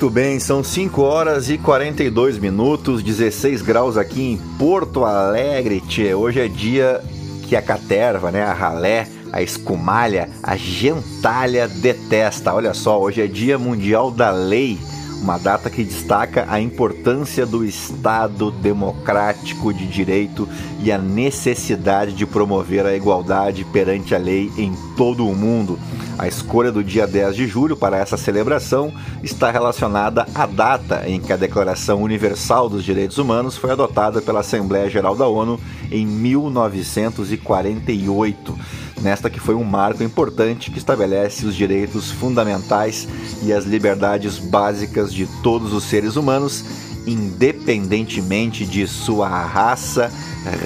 Muito 0.00 0.14
bem, 0.14 0.40
são 0.40 0.64
5 0.64 1.02
horas 1.02 1.50
e 1.50 1.58
42 1.58 2.38
minutos, 2.38 3.02
16 3.02 3.60
graus 3.60 3.98
aqui 3.98 4.32
em 4.32 4.38
Porto 4.56 5.04
Alegre. 5.04 5.82
Tchê. 5.82 6.14
Hoje 6.14 6.40
é 6.40 6.48
dia 6.48 7.02
que 7.46 7.54
a 7.54 7.60
caterva, 7.60 8.30
né, 8.30 8.42
a 8.42 8.54
ralé, 8.54 9.06
a 9.30 9.42
escumalha, 9.42 10.30
a 10.42 10.56
gentalha 10.56 11.68
detesta. 11.68 12.54
Olha 12.54 12.72
só, 12.72 12.98
hoje 12.98 13.20
é 13.20 13.26
dia 13.26 13.58
mundial 13.58 14.10
da 14.10 14.30
lei 14.30 14.78
uma 15.20 15.38
data 15.38 15.68
que 15.68 15.84
destaca 15.84 16.46
a 16.48 16.58
importância 16.60 17.46
do 17.46 17.64
Estado 17.64 18.50
democrático 18.50 19.72
de 19.72 19.86
direito 19.86 20.48
e 20.82 20.90
a 20.90 20.98
necessidade 20.98 22.12
de 22.12 22.26
promover 22.26 22.84
a 22.86 22.96
igualdade 22.96 23.64
perante 23.64 24.12
a 24.14 24.18
lei 24.18 24.50
em 24.56 24.72
todo 24.96 25.26
o 25.26 25.36
mundo. 25.36 25.78
A 26.18 26.26
escolha 26.28 26.72
do 26.72 26.84
dia 26.84 27.06
10 27.06 27.36
de 27.36 27.46
julho 27.46 27.76
para 27.76 27.96
essa 27.96 28.16
celebração 28.16 28.92
está 29.22 29.50
relacionada 29.50 30.26
à 30.34 30.46
data 30.46 31.04
em 31.06 31.20
que 31.20 31.32
a 31.32 31.36
Declaração 31.36 32.02
Universal 32.02 32.68
dos 32.68 32.84
Direitos 32.84 33.18
Humanos 33.18 33.56
foi 33.56 33.70
adotada 33.70 34.20
pela 34.20 34.40
Assembleia 34.40 34.90
Geral 34.90 35.16
da 35.16 35.26
ONU 35.26 35.58
em 35.90 36.06
1948 36.06 38.58
nesta 39.00 39.30
que 39.30 39.40
foi 39.40 39.54
um 39.54 39.64
marco 39.64 40.02
importante 40.02 40.70
que 40.70 40.78
estabelece 40.78 41.46
os 41.46 41.56
direitos 41.56 42.10
fundamentais 42.10 43.08
e 43.42 43.52
as 43.52 43.64
liberdades 43.64 44.38
básicas 44.38 45.12
de 45.12 45.26
todos 45.42 45.72
os 45.72 45.84
seres 45.84 46.16
humanos, 46.16 46.64
independentemente 47.06 48.66
de 48.66 48.86
sua 48.86 49.28
raça, 49.28 50.12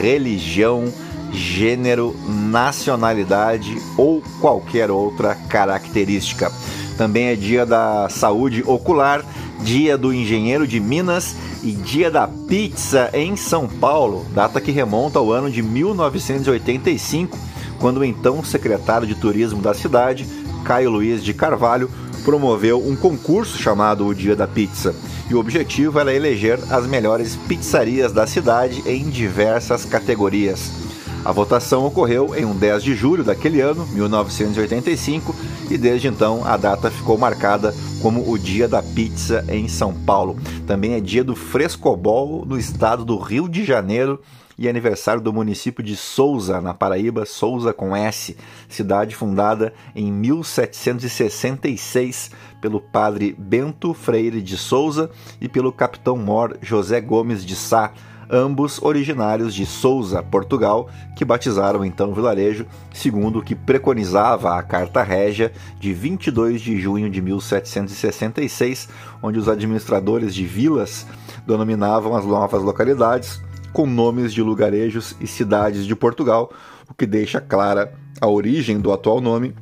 religião, 0.00 0.92
gênero, 1.32 2.14
nacionalidade 2.28 3.76
ou 3.96 4.22
qualquer 4.40 4.90
outra 4.90 5.34
característica. 5.34 6.50
Também 6.96 7.26
é 7.26 7.36
dia 7.36 7.66
da 7.66 8.08
saúde 8.08 8.62
ocular, 8.66 9.24
dia 9.60 9.98
do 9.98 10.12
engenheiro 10.12 10.66
de 10.66 10.78
Minas 10.78 11.34
e 11.62 11.72
dia 11.72 12.10
da 12.10 12.28
pizza 12.28 13.10
em 13.12 13.36
São 13.36 13.66
Paulo, 13.66 14.26
data 14.32 14.60
que 14.60 14.70
remonta 14.70 15.18
ao 15.18 15.32
ano 15.32 15.50
de 15.50 15.62
1985 15.62 17.53
quando 17.84 17.98
o 17.98 18.04
então 18.06 18.42
secretário 18.42 19.06
de 19.06 19.14
turismo 19.14 19.60
da 19.60 19.74
cidade, 19.74 20.26
Caio 20.64 20.88
Luiz 20.88 21.22
de 21.22 21.34
Carvalho, 21.34 21.90
promoveu 22.24 22.82
um 22.82 22.96
concurso 22.96 23.58
chamado 23.58 24.06
o 24.06 24.14
Dia 24.14 24.34
da 24.34 24.46
Pizza. 24.46 24.94
E 25.28 25.34
o 25.34 25.38
objetivo 25.38 26.00
era 26.00 26.14
eleger 26.14 26.58
as 26.70 26.86
melhores 26.86 27.36
pizzarias 27.36 28.10
da 28.10 28.26
cidade 28.26 28.82
em 28.86 29.10
diversas 29.10 29.84
categorias. 29.84 30.72
A 31.26 31.30
votação 31.30 31.84
ocorreu 31.84 32.34
em 32.34 32.46
um 32.46 32.56
10 32.56 32.82
de 32.82 32.94
julho 32.94 33.22
daquele 33.22 33.60
ano, 33.60 33.86
1985, 33.88 35.36
e 35.70 35.76
desde 35.76 36.08
então 36.08 36.42
a 36.42 36.56
data 36.56 36.90
ficou 36.90 37.18
marcada 37.18 37.74
como 38.00 38.32
o 38.32 38.38
Dia 38.38 38.66
da 38.66 38.82
Pizza 38.82 39.44
em 39.46 39.68
São 39.68 39.92
Paulo. 39.92 40.38
Também 40.66 40.94
é 40.94 41.00
dia 41.00 41.22
do 41.22 41.36
frescobol 41.36 42.46
no 42.46 42.58
estado 42.58 43.04
do 43.04 43.18
Rio 43.18 43.46
de 43.46 43.62
Janeiro 43.62 44.18
e 44.59 44.69
aniversário 44.69 45.20
do 45.20 45.32
município 45.32 45.82
de 45.82 45.97
Souza, 45.97 46.60
na 46.60 46.75
Paraíba, 46.75 47.25
Souza 47.25 47.72
com 47.72 47.97
S, 47.97 48.37
cidade 48.69 49.16
fundada 49.16 49.72
em 49.94 50.12
1766 50.12 52.31
pelo 52.60 52.81
padre 52.81 53.34
Bento 53.38 53.93
Freire 53.93 54.41
de 54.41 54.56
Souza 54.56 55.10
e 55.41 55.48
pelo 55.48 55.72
capitão 55.72 56.16
mor 56.16 56.56
José 56.62 57.00
Gomes 57.00 57.44
de 57.44 57.54
Sá, 57.54 57.93
ambos 58.31 58.81
originários 58.82 59.54
de 59.54 59.66
Souza, 59.66 60.22
Portugal, 60.22 60.88
que 61.16 61.25
batizaram 61.25 61.84
então 61.84 62.10
o 62.10 62.14
vilarejo, 62.14 62.66
segundo 62.93 63.38
o 63.38 63.43
que 63.43 63.54
preconizava 63.54 64.56
a 64.56 64.62
Carta 64.62 65.03
Régia 65.03 65.53
de 65.78 65.93
22 65.93 66.60
de 66.60 66.81
junho 66.81 67.10
de 67.10 67.20
1766, 67.20 68.88
onde 69.22 69.38
os 69.38 69.48
administradores 69.48 70.34
de 70.34 70.47
vilas 70.47 71.06
denominavam 71.47 72.16
as 72.16 72.25
novas 72.25 72.62
localidades 72.62 73.41
com 73.74 73.86
nomes 73.86 74.32
de 74.32 74.40
lugarejos 74.40 75.16
e 75.20 75.26
cidades 75.26 75.84
de 75.84 75.96
Portugal, 75.96 76.50
o 76.88 76.94
que 76.94 77.04
deixa 77.04 77.40
clara 77.40 77.92
a 78.20 78.28
origem 78.28 78.80
do 78.80 78.92
atual 78.92 79.20
nome. 79.20 79.52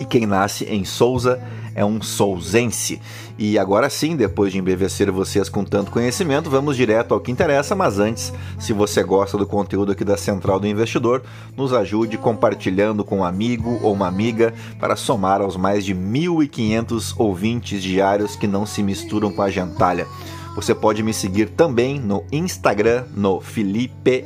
E 0.00 0.06
quem 0.06 0.26
nasce 0.26 0.64
em 0.64 0.84
Souza 0.84 1.40
é 1.74 1.84
um 1.84 2.00
souzense. 2.00 3.00
E 3.38 3.58
agora 3.58 3.90
sim, 3.90 4.16
depois 4.16 4.52
de 4.52 4.58
embevecer 4.58 5.10
vocês 5.10 5.48
com 5.48 5.64
tanto 5.64 5.90
conhecimento, 5.90 6.48
vamos 6.48 6.76
direto 6.76 7.12
ao 7.12 7.20
que 7.20 7.30
interessa. 7.30 7.74
Mas 7.74 7.98
antes, 7.98 8.32
se 8.58 8.72
você 8.72 9.02
gosta 9.02 9.36
do 9.36 9.46
conteúdo 9.46 9.92
aqui 9.92 10.04
da 10.04 10.16
Central 10.16 10.58
do 10.58 10.66
Investidor, 10.66 11.22
nos 11.56 11.72
ajude 11.74 12.16
compartilhando 12.16 13.04
com 13.04 13.18
um 13.18 13.24
amigo 13.24 13.78
ou 13.82 13.92
uma 13.92 14.08
amiga 14.08 14.54
para 14.80 14.96
somar 14.96 15.42
aos 15.42 15.56
mais 15.56 15.84
de 15.84 15.94
1.500 15.94 17.14
ouvintes 17.18 17.82
diários 17.82 18.34
que 18.34 18.46
não 18.46 18.64
se 18.64 18.82
misturam 18.82 19.30
com 19.30 19.42
a 19.42 19.50
gentalha. 19.50 20.06
Você 20.54 20.72
pode 20.74 21.02
me 21.02 21.12
seguir 21.12 21.50
também 21.50 21.98
no 21.98 22.24
Instagram, 22.30 23.04
no 23.14 23.40
Felipe 23.40 24.24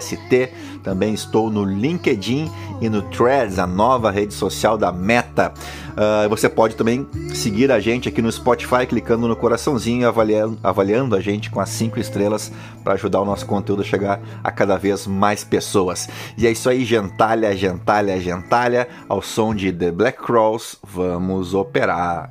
ST. 0.00 0.52
Também 0.82 1.14
estou 1.14 1.50
no 1.50 1.64
LinkedIn 1.64 2.50
e 2.80 2.88
no 2.88 3.02
Threads, 3.02 3.58
a 3.58 3.66
nova 3.66 4.10
rede 4.10 4.34
social 4.34 4.76
da 4.76 4.92
Meta. 4.92 5.52
Uh, 5.92 6.28
você 6.28 6.48
pode 6.48 6.76
também 6.76 7.06
seguir 7.34 7.72
a 7.72 7.80
gente 7.80 8.08
aqui 8.08 8.22
no 8.22 8.30
Spotify, 8.30 8.86
clicando 8.86 9.26
no 9.26 9.34
coraçãozinho 9.34 10.02
e 10.02 10.04
avaliando, 10.04 10.58
avaliando 10.62 11.16
a 11.16 11.20
gente 11.20 11.50
com 11.50 11.60
as 11.60 11.70
cinco 11.70 11.98
estrelas 11.98 12.52
para 12.84 12.92
ajudar 12.92 13.20
o 13.20 13.24
nosso 13.24 13.46
conteúdo 13.46 13.82
a 13.82 13.84
chegar 13.84 14.20
a 14.44 14.50
cada 14.50 14.76
vez 14.76 15.06
mais 15.06 15.42
pessoas. 15.42 16.08
E 16.36 16.46
é 16.46 16.50
isso 16.50 16.68
aí, 16.68 16.84
gentalha, 16.84 17.56
gentalha, 17.56 18.20
gentalha, 18.20 18.86
ao 19.08 19.22
som 19.22 19.54
de 19.54 19.72
The 19.72 19.90
Black 19.90 20.22
Cross, 20.22 20.76
vamos 20.84 21.54
operar. 21.54 22.30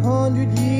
Muito 0.00 0.79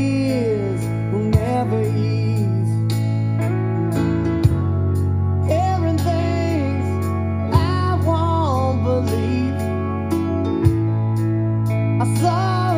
thought 12.20 12.69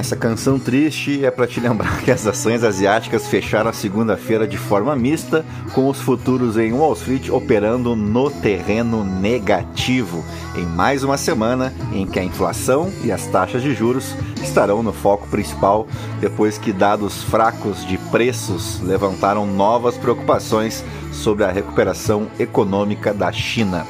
essa 0.00 0.16
canção 0.16 0.58
triste 0.58 1.26
é 1.26 1.30
para 1.30 1.46
te 1.46 1.60
lembrar 1.60 2.00
que 2.00 2.10
as 2.10 2.26
ações 2.26 2.64
asiáticas 2.64 3.28
fecharam 3.28 3.68
a 3.68 3.72
segunda-feira 3.74 4.48
de 4.48 4.56
forma 4.56 4.96
mista, 4.96 5.44
com 5.74 5.88
os 5.88 6.00
futuros 6.00 6.56
em 6.56 6.72
Wall 6.72 6.94
Street 6.94 7.28
operando 7.28 7.94
no 7.94 8.30
terreno 8.30 9.04
negativo, 9.04 10.24
em 10.56 10.64
mais 10.64 11.04
uma 11.04 11.18
semana 11.18 11.72
em 11.92 12.06
que 12.06 12.18
a 12.18 12.24
inflação 12.24 12.90
e 13.04 13.12
as 13.12 13.26
taxas 13.26 13.62
de 13.62 13.74
juros 13.74 14.14
estarão 14.42 14.82
no 14.82 14.92
foco 14.92 15.28
principal, 15.28 15.86
depois 16.18 16.56
que 16.56 16.72
dados 16.72 17.22
fracos 17.24 17.86
de 17.86 17.98
preços 18.10 18.80
levantaram 18.80 19.46
novas 19.46 19.98
preocupações 19.98 20.82
sobre 21.12 21.44
a 21.44 21.52
recuperação 21.52 22.26
econômica 22.38 23.12
da 23.12 23.30
China. 23.30 23.86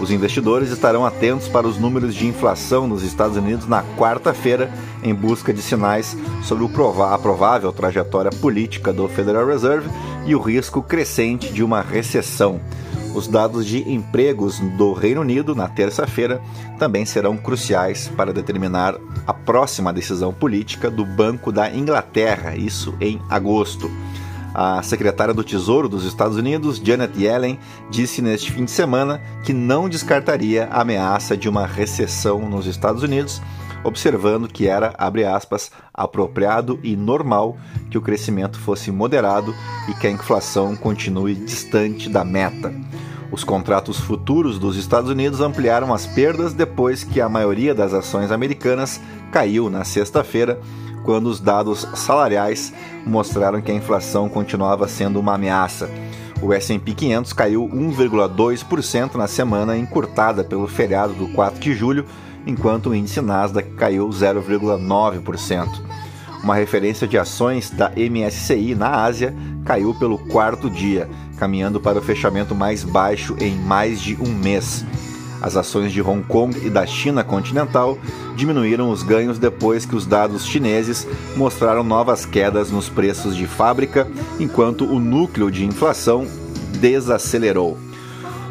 Os 0.00 0.10
investidores 0.10 0.70
estarão 0.70 1.04
atentos 1.04 1.46
para 1.46 1.68
os 1.68 1.78
números 1.78 2.14
de 2.14 2.26
inflação 2.26 2.88
nos 2.88 3.02
Estados 3.02 3.36
Unidos 3.36 3.66
na 3.66 3.82
quarta-feira, 3.98 4.72
em 5.02 5.14
busca 5.14 5.52
de 5.52 5.60
sinais 5.60 6.16
sobre 6.42 6.64
a 6.64 7.18
provável 7.18 7.70
trajetória 7.70 8.30
política 8.30 8.94
do 8.94 9.06
Federal 9.08 9.46
Reserve 9.46 9.90
e 10.26 10.34
o 10.34 10.40
risco 10.40 10.82
crescente 10.82 11.52
de 11.52 11.62
uma 11.62 11.82
recessão. 11.82 12.60
Os 13.14 13.26
dados 13.26 13.66
de 13.66 13.92
empregos 13.92 14.58
do 14.78 14.92
Reino 14.92 15.20
Unido 15.20 15.54
na 15.54 15.68
terça-feira 15.68 16.40
também 16.78 17.04
serão 17.04 17.36
cruciais 17.36 18.08
para 18.16 18.32
determinar 18.32 18.96
a 19.26 19.34
próxima 19.34 19.92
decisão 19.92 20.32
política 20.32 20.90
do 20.90 21.04
Banco 21.04 21.52
da 21.52 21.70
Inglaterra, 21.70 22.56
isso 22.56 22.94
em 23.00 23.20
agosto. 23.28 23.90
A 24.54 24.82
secretária 24.82 25.32
do 25.32 25.44
Tesouro 25.44 25.88
dos 25.88 26.04
Estados 26.04 26.36
Unidos, 26.36 26.80
Janet 26.82 27.16
Yellen, 27.16 27.58
disse 27.88 28.20
neste 28.20 28.50
fim 28.50 28.64
de 28.64 28.70
semana 28.70 29.20
que 29.44 29.52
não 29.52 29.88
descartaria 29.88 30.68
a 30.70 30.80
ameaça 30.80 31.36
de 31.36 31.48
uma 31.48 31.66
recessão 31.66 32.48
nos 32.48 32.66
Estados 32.66 33.02
Unidos, 33.02 33.40
observando 33.84 34.48
que 34.48 34.66
era, 34.66 34.92
abre 34.98 35.24
aspas, 35.24 35.70
apropriado 35.94 36.80
e 36.82 36.96
normal 36.96 37.56
que 37.90 37.96
o 37.96 38.02
crescimento 38.02 38.58
fosse 38.58 38.90
moderado 38.90 39.54
e 39.88 39.94
que 39.94 40.08
a 40.08 40.10
inflação 40.10 40.74
continue 40.76 41.34
distante 41.34 42.08
da 42.08 42.24
meta. 42.24 42.74
Os 43.30 43.44
contratos 43.44 43.98
futuros 43.98 44.58
dos 44.58 44.76
Estados 44.76 45.08
Unidos 45.08 45.40
ampliaram 45.40 45.94
as 45.94 46.04
perdas 46.04 46.52
depois 46.52 47.04
que 47.04 47.20
a 47.20 47.28
maioria 47.28 47.72
das 47.72 47.94
ações 47.94 48.32
americanas 48.32 49.00
caiu 49.30 49.70
na 49.70 49.84
sexta-feira 49.84 50.60
quando 51.10 51.26
os 51.26 51.40
dados 51.40 51.88
salariais 51.92 52.72
mostraram 53.04 53.60
que 53.60 53.72
a 53.72 53.74
inflação 53.74 54.28
continuava 54.28 54.86
sendo 54.86 55.18
uma 55.18 55.34
ameaça. 55.34 55.90
O 56.40 56.52
S&P 56.52 56.94
500 56.94 57.32
caiu 57.32 57.68
1,2% 57.68 59.16
na 59.16 59.26
semana 59.26 59.76
encurtada 59.76 60.44
pelo 60.44 60.68
feriado 60.68 61.12
do 61.14 61.26
4 61.32 61.58
de 61.58 61.74
julho, 61.74 62.06
enquanto 62.46 62.90
o 62.90 62.94
índice 62.94 63.20
Nasdaq 63.20 63.70
caiu 63.70 64.08
0,9%. 64.08 65.66
Uma 66.44 66.54
referência 66.54 67.08
de 67.08 67.18
ações 67.18 67.70
da 67.70 67.90
MSCI 67.90 68.76
na 68.76 69.02
Ásia 69.02 69.34
caiu 69.64 69.92
pelo 69.98 70.16
quarto 70.16 70.70
dia, 70.70 71.10
caminhando 71.38 71.80
para 71.80 71.98
o 71.98 72.02
fechamento 72.02 72.54
mais 72.54 72.84
baixo 72.84 73.34
em 73.40 73.56
mais 73.56 74.00
de 74.00 74.14
um 74.22 74.32
mês. 74.32 74.84
As 75.40 75.56
ações 75.56 75.92
de 75.92 76.02
Hong 76.02 76.22
Kong 76.22 76.58
e 76.64 76.68
da 76.68 76.86
China 76.86 77.24
continental 77.24 77.98
diminuíram 78.36 78.90
os 78.90 79.02
ganhos 79.02 79.38
depois 79.38 79.86
que 79.86 79.96
os 79.96 80.04
dados 80.04 80.44
chineses 80.44 81.06
mostraram 81.36 81.82
novas 81.82 82.26
quedas 82.26 82.70
nos 82.70 82.88
preços 82.88 83.34
de 83.34 83.46
fábrica, 83.46 84.06
enquanto 84.38 84.84
o 84.84 85.00
núcleo 85.00 85.50
de 85.50 85.64
inflação 85.64 86.26
desacelerou. 86.78 87.78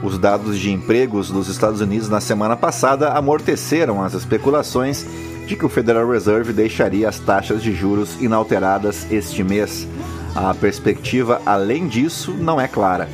Os 0.01 0.17
dados 0.17 0.57
de 0.57 0.71
empregos 0.71 1.29
dos 1.29 1.47
Estados 1.47 1.81
Unidos 1.81 2.09
na 2.09 2.21
semana 2.21 2.55
passada 2.55 3.09
amorteceram 3.09 4.01
as 4.01 4.13
especulações 4.13 5.05
de 5.45 5.55
que 5.55 5.65
o 5.65 5.69
Federal 5.69 6.09
Reserve 6.09 6.53
deixaria 6.53 7.09
as 7.09 7.19
taxas 7.19 7.61
de 7.61 7.73
juros 7.73 8.15
inalteradas 8.21 9.05
este 9.11 9.43
mês. 9.43 9.87
A 10.35 10.53
perspectiva, 10.53 11.41
além 11.45 11.87
disso, 11.87 12.31
não 12.33 12.61
é 12.61 12.67
clara 12.67 13.09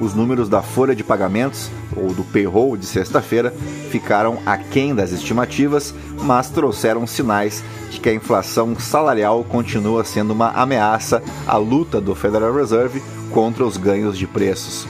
os 0.00 0.14
números 0.14 0.48
da 0.48 0.62
folha 0.62 0.96
de 0.96 1.04
pagamentos, 1.04 1.70
ou 1.94 2.12
do 2.14 2.24
payroll 2.24 2.76
de 2.76 2.86
sexta-feira, 2.86 3.54
ficaram 3.90 4.38
aquém 4.46 4.94
das 4.94 5.12
estimativas, 5.12 5.94
mas 6.22 6.48
trouxeram 6.48 7.06
sinais 7.06 7.62
de 7.90 8.00
que 8.00 8.08
a 8.08 8.14
inflação 8.14 8.74
salarial 8.78 9.44
continua 9.44 10.02
sendo 10.02 10.32
uma 10.32 10.50
ameaça 10.50 11.22
à 11.46 11.56
luta 11.56 12.00
do 12.00 12.14
Federal 12.14 12.54
Reserve 12.54 13.02
contra 13.30 13.64
os 13.64 13.76
ganhos 13.76 14.16
de 14.16 14.26
preços. 14.26 14.88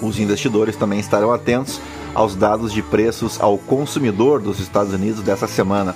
Os 0.00 0.18
investidores 0.18 0.76
também 0.76 1.00
estarão 1.00 1.32
atentos 1.32 1.80
aos 2.14 2.34
dados 2.34 2.72
de 2.72 2.82
preços 2.82 3.40
ao 3.40 3.58
consumidor 3.58 4.40
dos 4.40 4.60
Estados 4.60 4.92
Unidos 4.92 5.22
dessa 5.22 5.46
semana. 5.46 5.94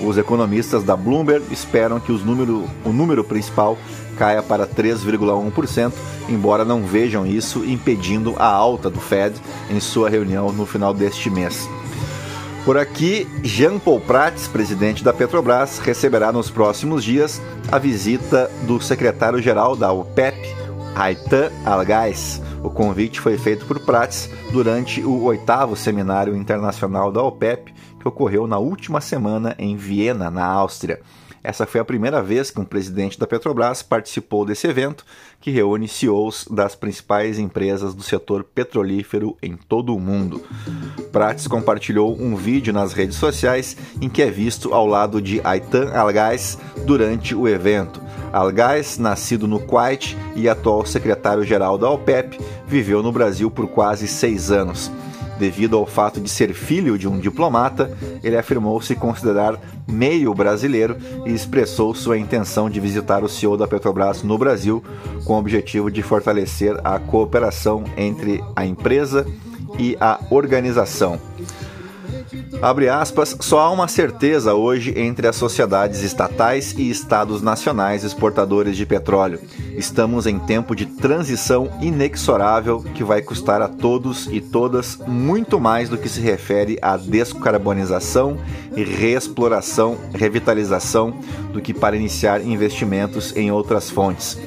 Os 0.00 0.16
economistas 0.16 0.84
da 0.84 0.96
Bloomberg 0.96 1.52
esperam 1.52 1.98
que 1.98 2.12
número, 2.12 2.64
o 2.84 2.92
número 2.92 3.24
principal 3.24 3.76
caia 4.18 4.42
para 4.42 4.66
3,1%, 4.66 5.92
embora 6.28 6.64
não 6.64 6.82
vejam 6.82 7.24
isso 7.24 7.64
impedindo 7.64 8.34
a 8.36 8.46
alta 8.46 8.90
do 8.90 9.00
Fed 9.00 9.40
em 9.70 9.78
sua 9.78 10.10
reunião 10.10 10.52
no 10.52 10.66
final 10.66 10.92
deste 10.92 11.30
mês. 11.30 11.68
Por 12.64 12.76
aqui, 12.76 13.26
Jean 13.42 13.78
Paul 13.78 14.00
Prats, 14.00 14.48
presidente 14.48 15.02
da 15.02 15.12
Petrobras, 15.12 15.78
receberá 15.78 16.32
nos 16.32 16.50
próximos 16.50 17.02
dias 17.02 17.40
a 17.70 17.78
visita 17.78 18.50
do 18.66 18.80
secretário-geral 18.80 19.74
da 19.74 19.90
OPEP, 19.90 20.36
Aitan 20.94 21.50
Algais. 21.64 22.42
O 22.62 22.68
convite 22.68 23.20
foi 23.20 23.38
feito 23.38 23.64
por 23.64 23.78
Prats 23.80 24.28
durante 24.52 25.00
o 25.02 25.22
oitavo 25.22 25.76
seminário 25.76 26.36
internacional 26.36 27.10
da 27.10 27.22
OPEP, 27.22 27.72
que 27.98 28.08
ocorreu 28.08 28.46
na 28.46 28.58
última 28.58 29.00
semana 29.00 29.54
em 29.58 29.76
Viena, 29.76 30.30
na 30.30 30.44
Áustria. 30.44 31.00
Essa 31.48 31.64
foi 31.64 31.80
a 31.80 31.84
primeira 31.84 32.22
vez 32.22 32.50
que 32.50 32.60
um 32.60 32.64
presidente 32.64 33.18
da 33.18 33.26
Petrobras 33.26 33.82
participou 33.82 34.44
desse 34.44 34.66
evento, 34.66 35.02
que 35.40 35.50
reúne 35.50 35.88
CEOs 35.88 36.46
das 36.50 36.74
principais 36.74 37.38
empresas 37.38 37.94
do 37.94 38.02
setor 38.02 38.44
petrolífero 38.44 39.34
em 39.42 39.56
todo 39.56 39.96
o 39.96 39.98
mundo. 39.98 40.42
Prates 41.10 41.46
compartilhou 41.46 42.14
um 42.20 42.36
vídeo 42.36 42.70
nas 42.70 42.92
redes 42.92 43.16
sociais 43.16 43.78
em 43.98 44.10
que 44.10 44.20
é 44.20 44.30
visto 44.30 44.74
ao 44.74 44.86
lado 44.86 45.22
de 45.22 45.40
Aitan 45.42 45.90
Algais 45.94 46.58
durante 46.84 47.34
o 47.34 47.48
evento. 47.48 48.02
Algais, 48.30 48.98
nascido 48.98 49.48
no 49.48 49.58
Kuwait 49.58 50.18
e 50.36 50.50
atual 50.50 50.84
secretário-geral 50.84 51.78
da 51.78 51.88
OPEP, 51.88 52.38
viveu 52.66 53.02
no 53.02 53.10
Brasil 53.10 53.50
por 53.50 53.68
quase 53.68 54.06
seis 54.06 54.50
anos. 54.50 54.92
Devido 55.38 55.76
ao 55.76 55.86
fato 55.86 56.20
de 56.20 56.28
ser 56.28 56.52
filho 56.52 56.98
de 56.98 57.06
um 57.06 57.18
diplomata, 57.18 57.96
ele 58.22 58.36
afirmou 58.36 58.80
se 58.80 58.94
considerar 58.94 59.58
meio 59.86 60.34
brasileiro 60.34 60.96
e 61.24 61.32
expressou 61.32 61.94
sua 61.94 62.18
intenção 62.18 62.68
de 62.68 62.80
visitar 62.80 63.22
o 63.22 63.28
CEO 63.28 63.56
da 63.56 63.66
Petrobras 63.66 64.22
no 64.22 64.36
Brasil 64.36 64.82
com 65.24 65.34
o 65.34 65.38
objetivo 65.38 65.90
de 65.90 66.02
fortalecer 66.02 66.78
a 66.84 66.98
cooperação 66.98 67.84
entre 67.96 68.42
a 68.56 68.66
empresa 68.66 69.26
e 69.78 69.96
a 70.00 70.18
organização. 70.30 71.20
Abre 72.60 72.88
aspas, 72.88 73.36
só 73.40 73.60
há 73.60 73.70
uma 73.70 73.88
certeza 73.88 74.54
hoje 74.54 74.92
entre 74.96 75.26
as 75.26 75.36
sociedades 75.36 76.02
estatais 76.02 76.74
e 76.76 76.90
estados 76.90 77.40
nacionais 77.40 78.04
exportadores 78.04 78.76
de 78.76 78.84
petróleo. 78.84 79.40
Estamos 79.76 80.26
em 80.26 80.38
tempo 80.38 80.74
de 80.74 80.86
transição 80.86 81.70
inexorável 81.80 82.82
que 82.94 83.04
vai 83.04 83.22
custar 83.22 83.62
a 83.62 83.68
todos 83.68 84.26
e 84.26 84.40
todas 84.40 84.98
muito 85.06 85.60
mais 85.60 85.88
do 85.88 85.96
que 85.96 86.08
se 86.08 86.20
refere 86.20 86.78
à 86.82 86.96
descarbonização 86.96 88.38
e 88.76 88.82
reexploração, 88.82 89.96
revitalização 90.12 91.18
do 91.52 91.60
que 91.60 91.72
para 91.72 91.96
iniciar 91.96 92.40
investimentos 92.44 93.36
em 93.36 93.50
outras 93.50 93.88
fontes 93.90 94.38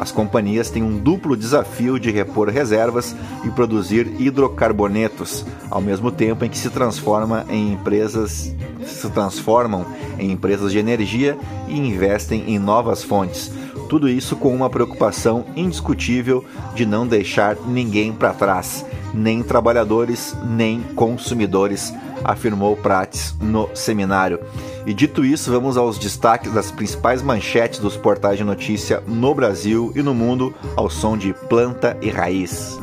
as 0.00 0.10
companhias 0.10 0.70
têm 0.70 0.82
um 0.82 0.96
duplo 0.96 1.36
desafio 1.36 2.00
de 2.00 2.10
repor 2.10 2.48
reservas 2.48 3.14
e 3.44 3.50
produzir 3.50 4.10
hidrocarbonetos, 4.18 5.44
ao 5.70 5.82
mesmo 5.82 6.10
tempo 6.10 6.42
em 6.42 6.48
que 6.48 6.56
se 6.56 6.70
transforma 6.70 7.44
em 7.50 7.74
empresas 7.74 8.50
se 8.86 9.10
transformam 9.10 9.84
em 10.18 10.32
empresas 10.32 10.72
de 10.72 10.78
energia 10.78 11.36
e 11.68 11.78
investem 11.78 12.44
em 12.46 12.58
novas 12.58 13.04
fontes. 13.04 13.52
Tudo 13.90 14.08
isso 14.08 14.36
com 14.36 14.54
uma 14.54 14.70
preocupação 14.70 15.44
indiscutível 15.54 16.42
de 16.74 16.86
não 16.86 17.06
deixar 17.06 17.56
ninguém 17.66 18.10
para 18.10 18.32
trás, 18.32 18.86
nem 19.12 19.42
trabalhadores, 19.42 20.34
nem 20.46 20.80
consumidores, 20.94 21.92
afirmou 22.24 22.74
Prates 22.74 23.34
no 23.38 23.68
seminário. 23.74 24.40
E 24.86 24.94
dito 24.94 25.24
isso, 25.24 25.50
vamos 25.50 25.76
aos 25.76 25.98
destaques 25.98 26.52
das 26.52 26.70
principais 26.70 27.22
manchetes 27.22 27.78
dos 27.78 27.96
portais 27.96 28.38
de 28.38 28.44
notícia 28.44 29.02
no 29.06 29.34
Brasil 29.34 29.92
e 29.94 30.02
no 30.02 30.14
mundo, 30.14 30.54
ao 30.76 30.88
som 30.88 31.16
de 31.16 31.34
Planta 31.48 31.96
e 32.00 32.08
Raiz. 32.08 32.78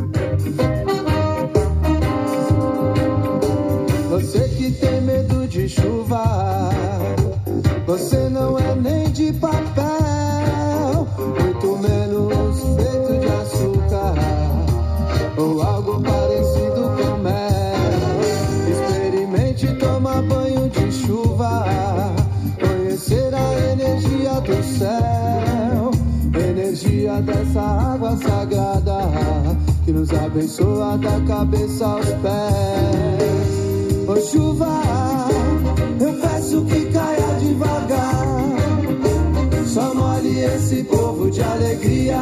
Você 4.10 4.48
que 4.50 4.72
tem 4.72 5.02
medo 5.02 5.48
de 5.48 5.68
chuva, 5.68 6.24
você 7.86 8.30
não 8.30 8.58
é 8.60 8.67
Dessa 27.58 27.70
água 27.70 28.16
sagrada 28.18 29.00
que 29.84 29.92
nos 29.92 30.14
abençoa 30.14 30.96
da 31.00 31.20
cabeça 31.22 31.88
aos 31.88 32.06
pés. 32.06 32.28
Ô 34.08 34.16
chuva, 34.22 34.84
eu 36.00 36.14
peço 36.22 36.64
que 36.66 36.86
caia 36.92 37.40
devagar. 37.40 38.28
Só 39.66 39.92
molhe 39.96 40.42
esse 40.42 40.84
povo 40.84 41.32
de 41.32 41.42
alegria 41.42 42.20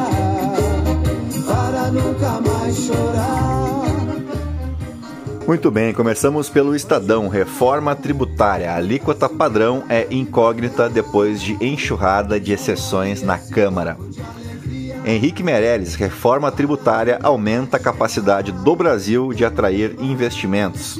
para 1.45 1.91
nunca 1.91 2.39
mais 2.39 2.77
chorar. 2.77 3.83
Muito 5.45 5.69
bem, 5.69 5.93
começamos 5.93 6.49
pelo 6.49 6.73
Estadão. 6.73 7.27
Reforma 7.27 7.93
tributária. 7.93 8.71
A 8.71 8.77
alíquota 8.77 9.27
padrão 9.27 9.83
é 9.89 10.07
incógnita 10.09 10.89
depois 10.89 11.41
de 11.41 11.57
enxurrada 11.59 12.39
de 12.39 12.53
exceções 12.53 13.21
na 13.21 13.37
Câmara. 13.37 13.97
Henrique 15.07 15.43
Meirelles, 15.43 15.93
reforma 15.93 16.51
tributária 16.51 17.19
aumenta 17.21 17.77
a 17.77 17.79
capacidade 17.79 18.51
do 18.51 18.75
Brasil 18.75 19.31
de 19.33 19.45
atrair 19.45 19.95
investimentos. 19.99 20.99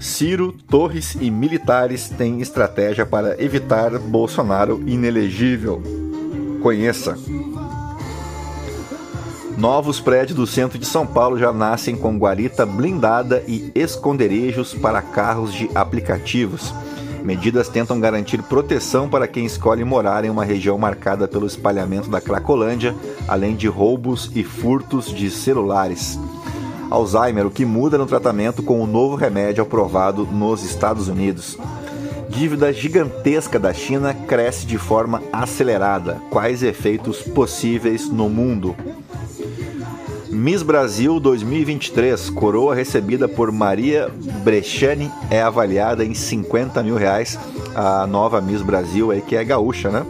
Ciro, 0.00 0.52
Torres 0.68 1.16
e 1.20 1.30
militares 1.30 2.08
têm 2.08 2.40
estratégia 2.40 3.06
para 3.06 3.40
evitar 3.40 3.96
Bolsonaro 4.00 4.82
inelegível. 4.84 5.80
Conheça. 6.60 7.16
Novos 9.56 10.00
prédios 10.00 10.36
do 10.36 10.46
centro 10.46 10.76
de 10.76 10.86
São 10.86 11.06
Paulo 11.06 11.38
já 11.38 11.52
nascem 11.52 11.96
com 11.96 12.18
guarita 12.18 12.66
blindada 12.66 13.44
e 13.46 13.70
esconderijos 13.76 14.74
para 14.74 15.00
carros 15.00 15.54
de 15.54 15.70
aplicativos. 15.72 16.74
Medidas 17.26 17.68
tentam 17.68 17.98
garantir 17.98 18.40
proteção 18.40 19.08
para 19.08 19.26
quem 19.26 19.44
escolhe 19.44 19.82
morar 19.82 20.24
em 20.24 20.30
uma 20.30 20.44
região 20.44 20.78
marcada 20.78 21.26
pelo 21.26 21.44
espalhamento 21.44 22.08
da 22.08 22.20
Cracolândia, 22.20 22.94
além 23.26 23.56
de 23.56 23.66
roubos 23.66 24.30
e 24.32 24.44
furtos 24.44 25.12
de 25.12 25.28
celulares. 25.28 26.16
Alzheimer, 26.88 27.44
o 27.44 27.50
que 27.50 27.64
muda 27.64 27.98
no 27.98 28.06
tratamento 28.06 28.62
com 28.62 28.80
o 28.80 28.86
novo 28.86 29.16
remédio 29.16 29.60
aprovado 29.60 30.24
nos 30.24 30.62
Estados 30.62 31.08
Unidos. 31.08 31.58
Dívida 32.28 32.72
gigantesca 32.72 33.58
da 33.58 33.74
China 33.74 34.14
cresce 34.14 34.64
de 34.64 34.78
forma 34.78 35.20
acelerada. 35.32 36.22
Quais 36.30 36.62
efeitos 36.62 37.22
possíveis 37.22 38.08
no 38.08 38.28
mundo? 38.28 38.76
Miss 40.28 40.62
Brasil 40.62 41.20
2023, 41.20 42.30
coroa 42.30 42.74
recebida 42.74 43.28
por 43.28 43.52
Maria 43.52 44.10
Brechani 44.42 45.10
é 45.30 45.40
avaliada 45.40 46.04
em 46.04 46.14
50 46.14 46.82
mil 46.82 46.96
reais. 46.96 47.38
A 47.74 48.06
nova 48.06 48.40
Miss 48.40 48.60
Brasil 48.60 49.10
aí 49.12 49.20
que 49.20 49.36
é 49.36 49.44
gaúcha, 49.44 49.88
né? 49.88 50.04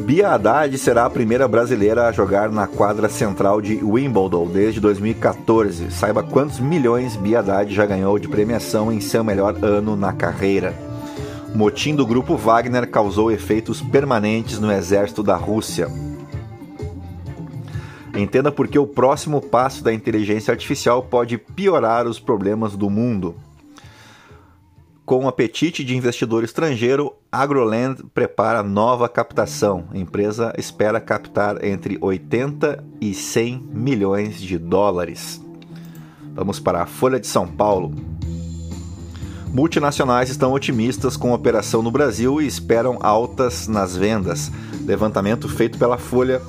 Bia 0.00 0.32
Haddad 0.32 0.76
será 0.78 1.06
a 1.06 1.10
primeira 1.10 1.48
brasileira 1.48 2.06
a 2.06 2.12
jogar 2.12 2.50
na 2.50 2.66
quadra 2.66 3.08
central 3.08 3.60
de 3.60 3.76
Wimbledon 3.82 4.46
desde 4.46 4.80
2014. 4.80 5.90
Saiba 5.90 6.22
quantos 6.22 6.60
milhões 6.60 7.16
Bia 7.16 7.40
Haddad 7.40 7.74
já 7.74 7.86
ganhou 7.86 8.18
de 8.18 8.28
premiação 8.28 8.92
em 8.92 9.00
seu 9.00 9.24
melhor 9.24 9.56
ano 9.62 9.96
na 9.96 10.12
carreira. 10.12 10.74
Motim 11.54 11.94
do 11.94 12.06
grupo 12.06 12.36
Wagner 12.36 12.88
causou 12.88 13.32
efeitos 13.32 13.80
permanentes 13.80 14.58
no 14.58 14.70
exército 14.70 15.22
da 15.22 15.36
Rússia. 15.36 15.88
Entenda 18.16 18.50
por 18.50 18.66
que 18.66 18.78
o 18.78 18.86
próximo 18.86 19.40
passo 19.40 19.84
da 19.84 19.92
inteligência 19.92 20.50
artificial 20.50 21.02
pode 21.02 21.36
piorar 21.36 22.06
os 22.06 22.18
problemas 22.18 22.74
do 22.74 22.88
mundo. 22.88 23.36
Com 25.04 25.24
o 25.24 25.28
apetite 25.28 25.84
de 25.84 25.96
investidor 25.96 26.42
estrangeiro, 26.42 27.12
Agroland 27.30 28.02
prepara 28.12 28.62
nova 28.62 29.08
captação. 29.08 29.84
A 29.92 29.98
empresa 29.98 30.52
espera 30.58 31.00
captar 31.00 31.64
entre 31.64 31.96
80 32.00 32.82
e 33.00 33.14
100 33.14 33.68
milhões 33.72 34.40
de 34.40 34.58
dólares. 34.58 35.40
Vamos 36.34 36.58
para 36.58 36.82
a 36.82 36.86
Folha 36.86 37.20
de 37.20 37.26
São 37.28 37.46
Paulo. 37.46 37.94
Multinacionais 39.52 40.28
estão 40.28 40.52
otimistas 40.52 41.16
com 41.16 41.30
a 41.30 41.36
operação 41.36 41.82
no 41.82 41.90
Brasil 41.90 42.42
e 42.42 42.46
esperam 42.46 42.98
altas 43.00 43.68
nas 43.68 43.96
vendas. 43.96 44.50
Levantamento 44.84 45.48
feito 45.48 45.78
pela 45.78 45.98
Folha 45.98 46.42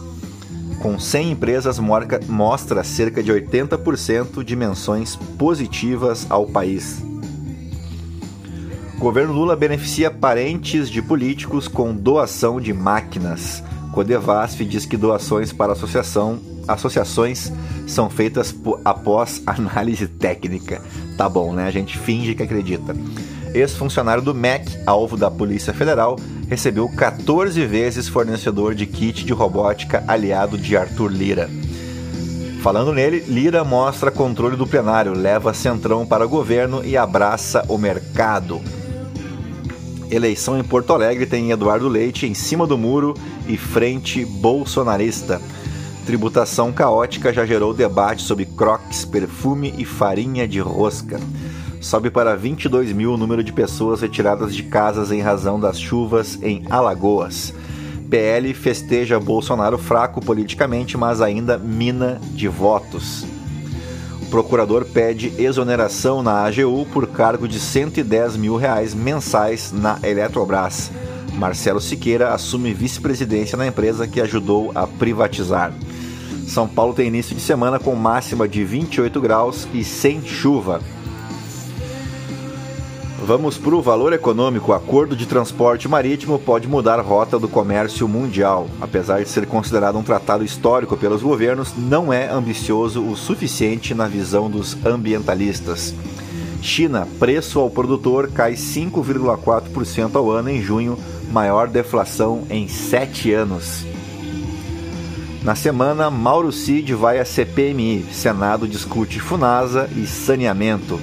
com 0.81 0.99
100 0.99 1.31
empresas, 1.31 1.79
mostra 2.27 2.83
cerca 2.83 3.23
de 3.23 3.31
80% 3.31 4.43
de 4.43 4.55
menções 4.55 5.15
positivas 5.15 6.25
ao 6.29 6.45
país. 6.45 7.01
Governo 8.99 9.33
Lula 9.33 9.55
beneficia 9.55 10.09
parentes 10.09 10.89
de 10.89 11.03
políticos 11.03 11.67
com 11.67 11.95
doação 11.95 12.59
de 12.59 12.73
máquinas. 12.73 13.63
Codevasf 13.91 14.63
diz 14.65 14.85
que 14.85 14.97
doações 14.97 15.53
para 15.53 15.73
associação, 15.73 16.39
associações 16.67 17.51
são 17.87 18.09
feitas 18.09 18.55
após 18.83 19.41
análise 19.45 20.07
técnica. 20.07 20.81
Tá 21.15 21.29
bom, 21.29 21.53
né? 21.53 21.67
A 21.67 21.71
gente 21.71 21.97
finge 21.97 22.33
que 22.33 22.41
acredita. 22.41 22.95
Ex-funcionário 23.53 24.23
do 24.23 24.33
MEC, 24.33 24.79
alvo 24.85 25.15
da 25.15 25.29
Polícia 25.29 25.73
Federal, 25.73 26.17
recebeu 26.47 26.87
14 26.87 27.65
vezes 27.65 28.07
fornecedor 28.07 28.73
de 28.73 28.85
kit 28.85 29.25
de 29.25 29.33
robótica 29.33 30.03
aliado 30.07 30.57
de 30.57 30.75
Arthur 30.77 31.11
Lira. 31.11 31.49
Falando 32.61 32.93
nele, 32.93 33.23
Lira 33.27 33.63
mostra 33.63 34.09
controle 34.09 34.55
do 34.55 34.65
plenário, 34.65 35.13
leva 35.13 35.53
Centrão 35.53 36.05
para 36.05 36.25
o 36.25 36.29
governo 36.29 36.83
e 36.83 36.97
abraça 36.97 37.63
o 37.67 37.77
mercado. 37.77 38.61
Eleição 40.09 40.57
em 40.57 40.63
Porto 40.63 40.93
Alegre 40.93 41.25
tem 41.25 41.51
Eduardo 41.51 41.87
Leite 41.87 42.25
em 42.25 42.33
cima 42.33 42.65
do 42.65 42.77
muro 42.77 43.13
e 43.47 43.57
frente 43.57 44.25
bolsonarista. 44.25 45.41
Tributação 46.05 46.71
caótica 46.71 47.33
já 47.33 47.45
gerou 47.45 47.73
debate 47.73 48.21
sobre 48.21 48.45
crocs, 48.45 49.03
perfume 49.03 49.73
e 49.77 49.83
farinha 49.83 50.47
de 50.47 50.59
rosca 50.59 51.19
sobe 51.79 52.09
para 52.09 52.35
22 52.35 52.91
mil 52.91 53.13
o 53.13 53.17
número 53.17 53.43
de 53.43 53.53
pessoas 53.53 54.01
retiradas 54.01 54.55
de 54.55 54.63
casas 54.63 55.11
em 55.11 55.21
razão 55.21 55.59
das 55.59 55.79
chuvas 55.79 56.39
em 56.41 56.63
Alagoas. 56.69 57.53
PL 58.09 58.53
festeja 58.53 59.19
Bolsonaro 59.19 59.77
fraco 59.77 60.21
politicamente, 60.21 60.97
mas 60.97 61.21
ainda 61.21 61.57
mina 61.57 62.19
de 62.33 62.47
votos. 62.47 63.25
O 64.21 64.25
procurador 64.29 64.85
pede 64.85 65.33
exoneração 65.37 66.21
na 66.23 66.43
AGU 66.43 66.85
por 66.91 67.07
cargo 67.07 67.47
de 67.47 67.59
110 67.59 68.37
mil 68.37 68.55
reais 68.55 68.93
mensais 68.93 69.71
na 69.71 69.99
Eletrobras. 70.03 70.91
Marcelo 71.33 71.79
Siqueira 71.79 72.33
assume 72.33 72.73
vice-presidência 72.73 73.57
na 73.57 73.67
empresa 73.67 74.07
que 74.07 74.19
ajudou 74.19 74.71
a 74.73 74.87
privatizar. 74.87 75.71
São 76.47 76.67
Paulo 76.67 76.93
tem 76.93 77.07
início 77.07 77.35
de 77.35 77.41
semana 77.41 77.77
com 77.77 77.93
máxima 77.93 78.47
de 78.47 78.63
28 78.63 79.19
graus 79.21 79.67
e 79.73 79.83
sem 79.83 80.25
chuva. 80.25 80.81
Vamos 83.27 83.57
para 83.57 83.75
o 83.75 83.81
valor 83.81 84.13
econômico. 84.13 84.71
O 84.71 84.73
acordo 84.73 85.13
de 85.13 85.25
transporte 85.25 85.85
marítimo 85.85 86.39
pode 86.39 86.65
mudar 86.65 86.97
a 86.97 87.01
rota 87.01 87.37
do 87.37 87.49
comércio 87.49 88.07
mundial. 88.07 88.69
Apesar 88.79 89.21
de 89.21 89.27
ser 89.27 89.45
considerado 89.45 89.97
um 89.97 90.01
tratado 90.01 90.45
histórico 90.45 90.95
pelos 90.95 91.21
governos, 91.21 91.73
não 91.77 92.13
é 92.13 92.29
ambicioso 92.29 93.03
o 93.03 93.17
suficiente 93.17 93.93
na 93.93 94.07
visão 94.07 94.49
dos 94.49 94.77
ambientalistas. 94.85 95.93
China, 96.61 97.05
preço 97.19 97.59
ao 97.59 97.69
produtor 97.69 98.31
cai 98.31 98.53
5,4% 98.53 100.15
ao 100.15 100.31
ano 100.31 100.49
em 100.49 100.61
junho, 100.61 100.97
maior 101.29 101.67
deflação 101.67 102.43
em 102.49 102.69
sete 102.69 103.33
anos. 103.33 103.85
Na 105.43 105.53
semana, 105.53 106.09
Mauro 106.09 106.53
Cid 106.53 106.93
vai 106.93 107.19
à 107.19 107.25
CPMI. 107.25 108.05
Senado 108.09 108.65
discute 108.65 109.19
Funasa 109.19 109.89
e 109.97 110.07
saneamento. 110.07 110.97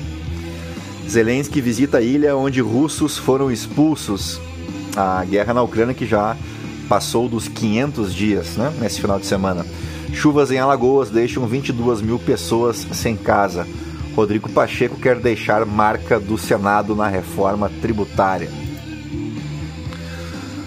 Zelensky 1.09 1.61
visita 1.61 1.99
a 1.99 2.03
ilha 2.03 2.37
onde 2.37 2.61
russos 2.61 3.17
foram 3.17 3.51
expulsos. 3.51 4.41
A 4.97 5.25
guerra 5.25 5.55
na 5.55 5.63
Ucrânia 5.63 5.95
que 5.95 6.07
já 6.07 6.37
passou 6.89 7.29
dos 7.29 7.49
500 7.49 8.15
dias, 8.15 8.57
né, 8.57 8.73
nesse 8.81 9.01
final 9.01 9.19
de 9.19 9.27
semana. 9.27 9.67
Chuvas 10.13 10.51
em 10.51 10.59
Alagoas 10.59 11.11
deixam 11.11 11.47
22 11.47 12.01
mil 12.01 12.19
pessoas 12.19 12.87
sem 12.93 13.17
casa. 13.17 13.67
Rodrigo 14.15 14.49
Pacheco 14.49 14.97
quer 14.97 15.19
deixar 15.19 15.67
marca 15.67 16.21
do 16.21 16.39
Senado 16.39 16.95
na 16.95 17.09
reforma 17.09 17.71
tributária. 17.81 18.49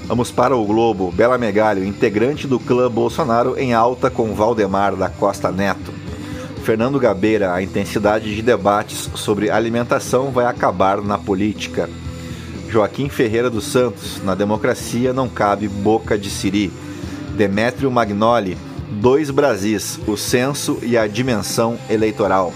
Vamos 0.05 0.31
para 0.31 0.55
o 0.55 0.65
Globo. 0.65 1.11
Bela 1.11 1.37
Megalho, 1.37 1.83
integrante 1.83 2.47
do 2.47 2.59
clã 2.59 2.89
Bolsonaro, 2.89 3.57
em 3.57 3.73
alta 3.73 4.09
com 4.09 4.33
Valdemar 4.33 4.95
da 4.95 5.09
Costa 5.09 5.51
Neto. 5.51 5.96
Fernando 6.67 6.99
Gabeira, 6.99 7.53
a 7.53 7.63
intensidade 7.63 8.35
de 8.35 8.41
debates 8.41 9.09
sobre 9.15 9.49
alimentação 9.49 10.31
vai 10.31 10.45
acabar 10.45 11.01
na 11.01 11.17
política. 11.17 11.89
Joaquim 12.67 13.07
Ferreira 13.07 13.49
dos 13.49 13.63
Santos, 13.63 14.21
na 14.21 14.35
democracia 14.35 15.13
não 15.13 15.29
cabe 15.29 15.69
boca 15.69 16.17
de 16.17 16.29
siri. 16.29 16.69
Demétrio 17.37 17.89
Magnoli, 17.89 18.57
dois 18.99 19.29
Brasis, 19.29 19.97
o 20.05 20.17
censo 20.17 20.77
e 20.81 20.97
a 20.97 21.07
dimensão 21.07 21.79
eleitoral. 21.89 22.51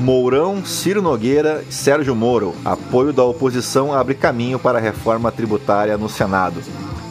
Mourão, 0.00 0.64
Ciro 0.64 1.02
Nogueira 1.02 1.62
e 1.68 1.74
Sérgio 1.74 2.16
Moro. 2.16 2.54
Apoio 2.64 3.12
da 3.12 3.22
oposição 3.22 3.92
abre 3.92 4.14
caminho 4.14 4.58
para 4.58 4.78
a 4.78 4.80
reforma 4.80 5.30
tributária 5.30 5.98
no 5.98 6.08
Senado. 6.08 6.62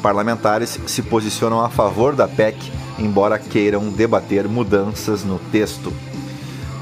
Parlamentares 0.02 0.80
se 0.88 1.04
posicionam 1.04 1.64
a 1.64 1.70
favor 1.70 2.16
da 2.16 2.28
PEC, 2.28 2.72
embora 3.00 3.39
queiram 3.39 3.89
debater 3.89 4.48
mudanças 4.48 5.24
no 5.24 5.39
texto. 5.51 5.91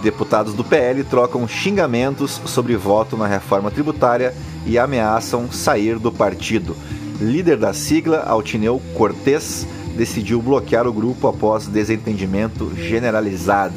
Deputados 0.01 0.53
do 0.53 0.63
PL 0.63 1.03
trocam 1.03 1.47
xingamentos 1.47 2.41
sobre 2.45 2.75
voto 2.75 3.17
na 3.17 3.27
reforma 3.27 3.71
tributária 3.71 4.33
e 4.65 4.77
ameaçam 4.77 5.51
sair 5.51 5.97
do 5.97 6.12
partido. 6.12 6.75
Líder 7.19 7.57
da 7.57 7.74
sigla, 7.74 8.19
Altineu 8.19 8.81
Cortes, 8.95 9.65
decidiu 9.95 10.41
bloquear 10.41 10.88
o 10.88 10.93
grupo 10.93 11.27
após 11.27 11.67
desentendimento 11.67 12.71
generalizado. 12.75 13.74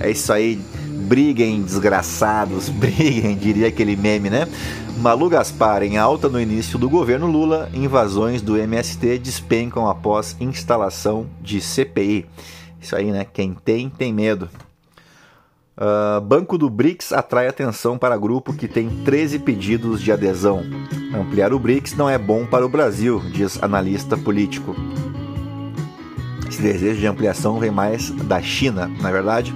É 0.00 0.10
isso 0.10 0.32
aí, 0.32 0.60
briguem 1.06 1.62
desgraçados, 1.62 2.68
briguem, 2.70 3.36
diria 3.36 3.68
aquele 3.68 3.96
meme, 3.96 4.28
né? 4.28 4.46
Malu 4.98 5.28
Gaspar 5.28 5.82
em 5.82 5.96
alta 5.96 6.28
no 6.28 6.40
início 6.40 6.78
do 6.78 6.88
governo 6.88 7.26
Lula, 7.26 7.70
invasões 7.72 8.42
do 8.42 8.56
MST 8.56 9.18
despencam 9.18 9.88
após 9.88 10.36
instalação 10.40 11.26
de 11.40 11.60
CPI. 11.60 12.26
Isso 12.80 12.96
aí, 12.96 13.10
né? 13.10 13.24
Quem 13.24 13.54
tem, 13.54 13.88
tem 13.88 14.12
medo. 14.12 14.48
Uh, 15.76 16.20
Banco 16.22 16.56
do 16.56 16.70
BRICS 16.70 17.12
atrai 17.12 17.46
atenção 17.46 17.98
para 17.98 18.16
grupo 18.16 18.54
que 18.54 18.66
tem 18.66 18.88
13 19.04 19.40
pedidos 19.40 20.00
de 20.00 20.10
adesão. 20.10 20.62
Ampliar 21.14 21.52
o 21.52 21.58
BRICS 21.58 21.94
não 21.94 22.08
é 22.08 22.16
bom 22.16 22.46
para 22.46 22.64
o 22.64 22.68
Brasil, 22.68 23.22
diz 23.32 23.62
analista 23.62 24.16
político. 24.16 24.74
Esse 26.48 26.62
desejo 26.62 27.00
de 27.00 27.06
ampliação 27.06 27.58
vem 27.58 27.70
mais 27.70 28.10
da 28.10 28.40
China, 28.40 28.90
na 29.00 29.10
é 29.10 29.12
verdade. 29.12 29.54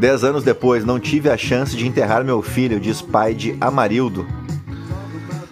Dez 0.00 0.24
anos 0.24 0.42
depois, 0.42 0.82
não 0.82 0.98
tive 0.98 1.28
a 1.28 1.36
chance 1.36 1.76
de 1.76 1.86
enterrar 1.86 2.24
meu 2.24 2.40
filho, 2.40 2.80
diz 2.80 3.02
pai 3.02 3.34
de 3.34 3.54
Amarildo. 3.60 4.26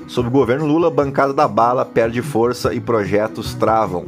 Sob 0.06 0.28
o 0.28 0.30
governo 0.30 0.64
Lula, 0.64 0.90
bancada 0.90 1.34
da 1.34 1.46
bala 1.46 1.84
perde 1.84 2.22
força 2.22 2.72
e 2.72 2.80
projetos 2.80 3.52
travam. 3.52 4.06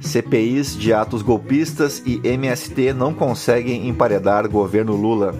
CPIs 0.00 0.76
de 0.76 0.92
atos 0.92 1.22
golpistas 1.22 2.02
e 2.04 2.20
MST 2.24 2.92
não 2.94 3.14
conseguem 3.14 3.88
emparedar 3.88 4.48
governo 4.48 4.96
Lula. 4.96 5.32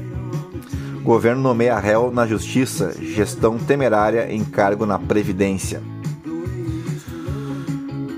Governo 1.03 1.43
nomeia 1.43 1.77
réu 1.77 2.13
na 2.13 2.25
justiça, 2.25 2.95
gestão 3.03 3.59
temerária 3.59 4.33
em 4.33 4.45
cargo 4.45 4.87
na 4.87 4.97
Previdência. 4.97 5.83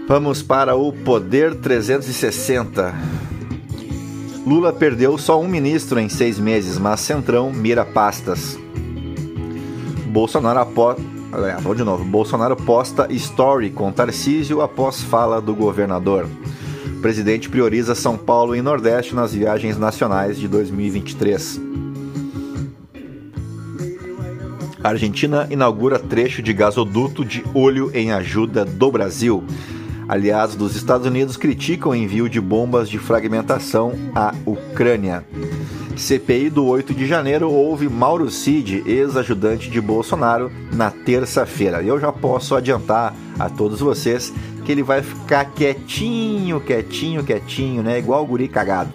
Vamos 0.07 0.43
para 0.43 0.77
o 0.77 0.93
Poder 0.93 1.55
360. 1.55 2.95
Lula 4.49 4.73
perdeu 4.73 5.19
só 5.19 5.39
um 5.39 5.47
ministro 5.47 6.01
em 6.01 6.09
seis 6.09 6.39
meses, 6.39 6.79
mas 6.79 7.01
Centrão 7.01 7.53
mira 7.53 7.85
pastas. 7.85 8.59
Bolsonaro 10.07 10.61
aposta. 10.61 11.03
Vou 11.61 11.75
de 11.75 11.85
novo. 11.85 12.03
Bolsonaro 12.03 12.57
posta 12.57 13.07
story 13.13 13.69
com 13.69 13.93
Tarcísio 13.93 14.63
após 14.63 15.03
fala 15.03 15.39
do 15.39 15.55
governador. 15.55 16.27
O 16.97 17.01
presidente 17.03 17.51
prioriza 17.51 17.95
São 17.95 18.17
Paulo 18.17 18.57
e 18.57 18.63
Nordeste 18.63 19.15
nas 19.15 19.35
viagens 19.35 19.77
nacionais 19.77 20.39
de 20.39 20.49
2023. 20.49 21.61
A 24.83 24.89
Argentina 24.89 25.47
inaugura 25.51 25.99
trecho 25.99 26.41
de 26.41 26.55
gasoduto 26.55 27.23
de 27.23 27.45
olho 27.53 27.91
em 27.93 28.13
ajuda 28.13 28.65
do 28.65 28.91
Brasil. 28.91 29.45
Aliados 30.09 30.57
dos 30.57 30.75
Estados 30.75 31.07
Unidos 31.07 31.37
criticam 31.37 31.93
o 31.93 31.95
envio 31.95 32.31
de 32.31 32.41
bombas 32.41 32.89
de 32.89 32.99
fragmentação 32.99 33.93
à 34.15 34.35
Ucrânia. 34.47 35.23
CPI 35.99 36.49
do 36.49 36.65
8 36.65 36.95
de 36.95 37.07
janeiro 37.07 37.51
houve 37.51 37.91
Mauro 37.91 38.31
Cid, 38.31 38.85
ex-ajudante 38.87 39.69
de 39.69 39.81
Bolsonaro, 39.83 40.51
na 40.73 40.91
terça-feira. 40.91 41.83
Eu 41.83 42.01
já 42.01 42.11
posso 42.11 42.57
adiantar 42.57 43.15
a 43.39 43.51
todos 43.51 43.81
vocês 43.81 44.33
que 44.65 44.73
ele 44.73 44.83
vai 44.83 45.03
ficar 45.03 45.45
quietinho, 45.45 46.59
quietinho, 46.59 47.23
quietinho, 47.23 47.83
né? 47.83 47.99
Igual 47.99 48.25
o 48.25 48.27
guri 48.27 48.49
cagado. 48.49 48.91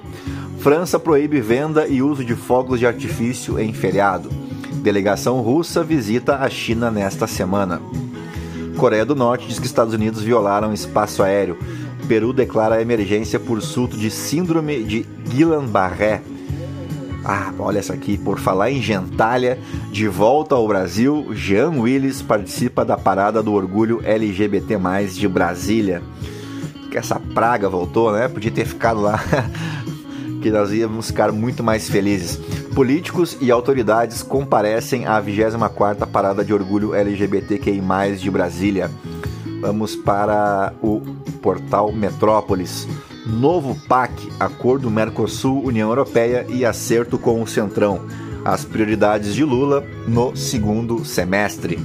França 0.57 0.97
proíbe 0.97 1.41
venda 1.41 1.87
e 1.87 2.01
uso 2.01 2.25
de 2.25 2.35
fogos 2.35 2.79
de 2.79 2.87
artifício 2.87 3.59
em 3.59 3.71
feriado. 3.71 4.31
Delegação 4.81 5.41
russa 5.41 5.83
visita 5.83 6.37
a 6.37 6.49
China 6.49 6.89
nesta 6.89 7.27
semana. 7.27 7.79
Coreia 8.73 9.05
do 9.05 9.15
Norte 9.15 9.47
diz 9.47 9.59
que 9.59 9.65
Estados 9.65 9.93
Unidos 9.93 10.21
violaram 10.21 10.73
espaço 10.73 11.23
aéreo. 11.23 11.57
Peru 12.07 12.33
declara 12.33 12.81
emergência 12.81 13.39
por 13.39 13.61
surto 13.61 13.97
de 13.97 14.09
síndrome 14.09 14.83
de 14.83 15.03
Guillain-Barré. 15.29 16.21
Ah, 17.25 17.53
olha 17.57 17.79
essa 17.79 17.93
aqui, 17.93 18.17
por 18.17 18.37
falar 18.37 18.69
em 18.69 18.81
gentalha, 18.81 19.57
de 19.91 20.09
volta 20.09 20.55
ao 20.55 20.67
Brasil, 20.67 21.27
Jean 21.31 21.79
Willis 21.79 22.21
participa 22.21 22.83
da 22.83 22.97
parada 22.97 23.41
do 23.41 23.53
orgulho 23.53 24.01
LGBT+, 24.03 24.77
de 25.13 25.27
Brasília. 25.29 26.01
Que 26.91 26.97
essa 26.97 27.19
praga 27.19 27.69
voltou, 27.69 28.11
né? 28.11 28.27
Podia 28.27 28.51
ter 28.51 28.65
ficado 28.65 28.99
lá, 28.99 29.23
que 30.41 30.51
nós 30.51 30.73
íamos 30.73 31.07
ficar 31.07 31.31
muito 31.31 31.63
mais 31.63 31.89
felizes. 31.89 32.41
Políticos 32.75 33.37
e 33.39 33.51
autoridades 33.51 34.23
comparecem 34.23 35.05
à 35.05 35.21
24ª 35.21 36.07
Parada 36.07 36.43
de 36.43 36.51
Orgulho 36.51 36.95
LGBTQI+, 36.95 37.81
de 38.17 38.31
Brasília. 38.31 38.89
Vamos 39.61 39.95
para 39.95 40.73
o 40.81 40.99
portal 41.39 41.91
Metrópolis. 41.91 42.87
Novo 43.27 43.79
PAC, 43.87 44.11
Acordo 44.39 44.89
Mercosul-União 44.89 45.89
Europeia 45.89 46.47
e 46.49 46.65
acerto 46.65 47.19
com 47.19 47.43
o 47.43 47.47
Centrão. 47.47 48.01
As 48.43 48.65
prioridades 48.65 49.35
de 49.35 49.43
Lula 49.43 49.85
no 50.07 50.35
segundo 50.35 51.05
semestre. 51.05 51.79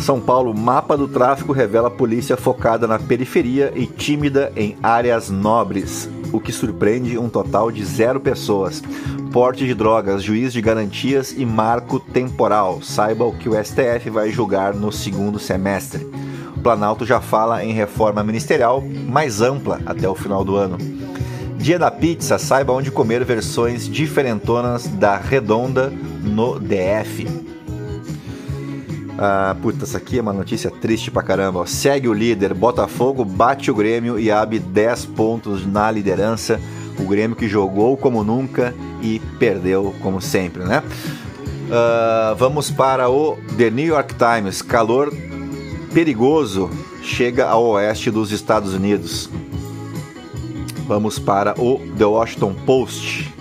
São 0.00 0.20
Paulo, 0.20 0.54
mapa 0.54 0.98
do 0.98 1.08
tráfico 1.08 1.52
revela 1.52 1.90
polícia 1.90 2.36
focada 2.36 2.86
na 2.86 2.98
periferia 2.98 3.72
e 3.74 3.86
tímida 3.86 4.52
em 4.54 4.76
áreas 4.82 5.30
nobres 5.30 6.10
o 6.32 6.40
que 6.40 6.52
surpreende 6.52 7.18
um 7.18 7.28
total 7.28 7.70
de 7.70 7.84
zero 7.84 8.20
pessoas. 8.20 8.82
Porte 9.32 9.66
de 9.66 9.74
drogas, 9.74 10.22
juiz 10.22 10.52
de 10.52 10.60
garantias 10.60 11.32
e 11.36 11.44
marco 11.44 12.00
temporal. 12.00 12.80
Saiba 12.82 13.24
o 13.24 13.32
que 13.32 13.48
o 13.48 13.54
STF 13.54 14.10
vai 14.10 14.30
julgar 14.30 14.74
no 14.74 14.90
segundo 14.90 15.38
semestre. 15.38 16.06
O 16.56 16.60
Planalto 16.60 17.06
já 17.06 17.20
fala 17.20 17.64
em 17.64 17.72
reforma 17.72 18.24
ministerial 18.24 18.80
mais 18.80 19.40
ampla 19.40 19.80
até 19.86 20.08
o 20.08 20.14
final 20.14 20.44
do 20.44 20.56
ano. 20.56 20.78
Dia 21.56 21.78
da 21.78 21.90
pizza, 21.90 22.38
saiba 22.38 22.72
onde 22.72 22.90
comer 22.90 23.24
versões 23.24 23.88
diferentonas 23.88 24.86
da 24.86 25.16
Redonda 25.16 25.92
no 26.22 26.58
DF. 26.58 27.57
Ah, 29.20 29.56
puta, 29.60 29.82
essa 29.82 29.98
aqui 29.98 30.16
é 30.18 30.22
uma 30.22 30.32
notícia 30.32 30.70
triste 30.70 31.10
pra 31.10 31.24
caramba. 31.24 31.66
Segue 31.66 32.08
o 32.08 32.12
líder, 32.12 32.54
Botafogo 32.54 33.24
bate 33.24 33.68
o 33.68 33.74
Grêmio 33.74 34.16
e 34.16 34.30
abre 34.30 34.60
10 34.60 35.06
pontos 35.06 35.66
na 35.66 35.90
liderança. 35.90 36.60
O 37.00 37.02
Grêmio 37.04 37.36
que 37.36 37.48
jogou 37.48 37.96
como 37.96 38.22
nunca 38.22 38.72
e 39.02 39.20
perdeu 39.40 39.92
como 40.02 40.20
sempre, 40.20 40.62
né? 40.62 40.84
Uh, 41.68 42.36
vamos 42.36 42.70
para 42.70 43.10
o 43.10 43.36
The 43.56 43.70
New 43.70 43.86
York 43.86 44.14
Times. 44.14 44.62
Calor 44.62 45.12
perigoso 45.92 46.70
chega 47.02 47.48
ao 47.48 47.64
oeste 47.70 48.12
dos 48.12 48.30
Estados 48.30 48.72
Unidos. 48.72 49.28
Vamos 50.86 51.18
para 51.18 51.60
o 51.60 51.80
The 51.98 52.04
Washington 52.04 52.54
Post 52.64 53.37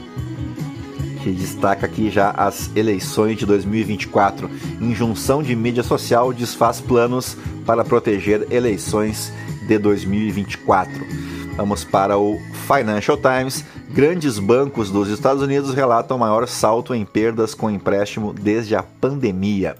que 1.18 1.32
destaca 1.32 1.86
aqui 1.86 2.10
já 2.10 2.32
as 2.32 2.70
eleições 2.76 3.38
de 3.38 3.46
2024. 3.46 4.50
Injunção 4.80 5.44
de 5.44 5.56
mídia 5.56 5.84
social 5.84 6.32
desfaz 6.32 6.80
planos 6.80 7.38
para 7.66 7.84
proteger 7.84 8.48
eleições 8.52 9.32
de 9.68 9.78
2024. 9.78 10.94
Vamos 11.56 11.84
para 11.84 12.18
o 12.18 12.40
Financial 12.68 13.18
Times. 13.18 13.66
Grandes 13.90 14.38
bancos 14.38 14.92
dos 14.92 15.10
Estados 15.10 15.42
Unidos 15.42 15.74
relatam 15.74 16.18
maior 16.18 16.48
salto 16.48 16.94
em 16.94 17.04
perdas 17.04 17.54
com 17.54 17.70
empréstimo 17.70 18.32
desde 18.34 18.76
a 18.76 18.84
pandemia. 18.84 19.76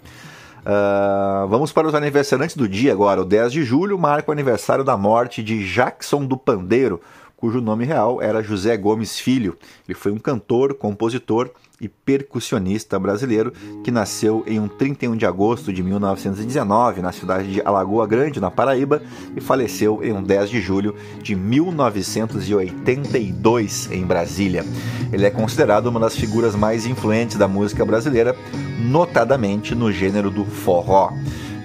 Uh, 0.68 1.48
vamos 1.48 1.72
para 1.72 1.88
os 1.88 1.96
aniversariantes 1.96 2.58
do 2.58 2.68
dia 2.68 2.92
agora. 2.92 3.22
O 3.22 3.26
10 3.26 3.54
de 3.54 3.64
julho 3.64 3.98
marca 3.98 4.30
o 4.30 4.34
aniversário 4.34 4.84
da 4.84 4.98
morte 4.98 5.42
de 5.42 5.66
Jackson 5.66 6.26
do 6.26 6.36
Pandeiro, 6.36 7.00
cujo 7.38 7.62
nome 7.62 7.86
real 7.86 8.22
era 8.22 8.44
José 8.44 8.76
Gomes 8.76 9.18
Filho. 9.20 9.56
Ele 9.88 9.98
foi 9.98 10.12
um 10.12 10.18
cantor, 10.18 10.74
compositor 10.74 11.50
e 11.80 11.88
percussionista 11.88 12.98
brasileiro 12.98 13.54
que 13.84 13.92
nasceu 13.92 14.44
em 14.48 14.60
um 14.60 14.68
31 14.68 15.16
de 15.16 15.28
agosto 15.28 15.72
de 15.72 15.84
1919 15.84 17.04
na 17.04 17.12
cidade 17.12 17.54
de 17.54 17.62
Alagoa 17.62 18.08
Grande, 18.08 18.42
na 18.42 18.50
Paraíba, 18.50 19.00
e 19.36 19.42
faleceu 19.42 20.04
em 20.04 20.12
um 20.12 20.24
10 20.24 20.50
de 20.50 20.60
julho 20.60 20.96
de 21.22 21.36
1982 21.36 23.92
em 23.92 24.04
Brasília. 24.04 24.66
Ele 25.14 25.28
é 25.28 25.30
considerado 25.30 25.86
uma 25.86 26.00
das 26.00 26.16
figuras 26.16 26.56
mais 26.56 26.88
influentes 26.88 27.38
da 27.38 27.48
música 27.48 27.86
brasileira, 27.86 28.36
notadamente 28.80 29.76
no 29.76 29.92
gênero 29.92 30.32
do 30.32 30.44
forró. 30.44 31.12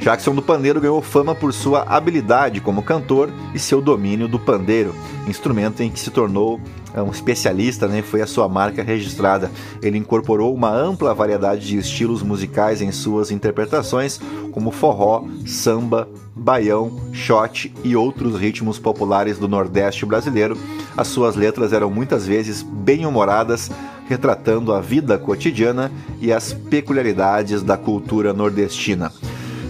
Jackson 0.02 0.34
do 0.34 0.42
Pandeiro 0.42 0.80
ganhou 0.80 1.00
fama 1.00 1.32
por 1.32 1.52
sua 1.52 1.82
habilidade 1.82 2.60
como 2.60 2.82
cantor 2.82 3.30
e 3.54 3.58
seu 3.60 3.80
domínio 3.80 4.26
do 4.26 4.36
pandeiro, 4.36 4.92
instrumento 5.28 5.80
em 5.80 5.88
que 5.88 6.00
se 6.00 6.10
tornou 6.10 6.60
é, 6.92 7.00
um 7.00 7.12
especialista, 7.12 7.86
né? 7.86 8.02
foi 8.02 8.20
a 8.20 8.26
sua 8.26 8.48
marca 8.48 8.82
registrada. 8.82 9.48
Ele 9.80 9.96
incorporou 9.96 10.52
uma 10.52 10.70
ampla 10.70 11.14
variedade 11.14 11.68
de 11.68 11.78
estilos 11.78 12.20
musicais 12.20 12.82
em 12.82 12.90
suas 12.90 13.30
interpretações, 13.30 14.20
como 14.50 14.72
forró, 14.72 15.24
samba, 15.46 16.08
baião, 16.34 17.00
shot 17.12 17.72
e 17.84 17.94
outros 17.94 18.36
ritmos 18.36 18.80
populares 18.80 19.38
do 19.38 19.46
Nordeste 19.46 20.04
brasileiro. 20.04 20.58
As 20.96 21.06
suas 21.06 21.36
letras 21.36 21.72
eram 21.72 21.88
muitas 21.88 22.26
vezes 22.26 22.60
bem 22.60 23.06
humoradas, 23.06 23.70
retratando 24.08 24.74
a 24.74 24.80
vida 24.80 25.16
cotidiana 25.16 25.92
e 26.20 26.32
as 26.32 26.52
peculiaridades 26.52 27.62
da 27.62 27.76
cultura 27.76 28.32
nordestina. 28.32 29.12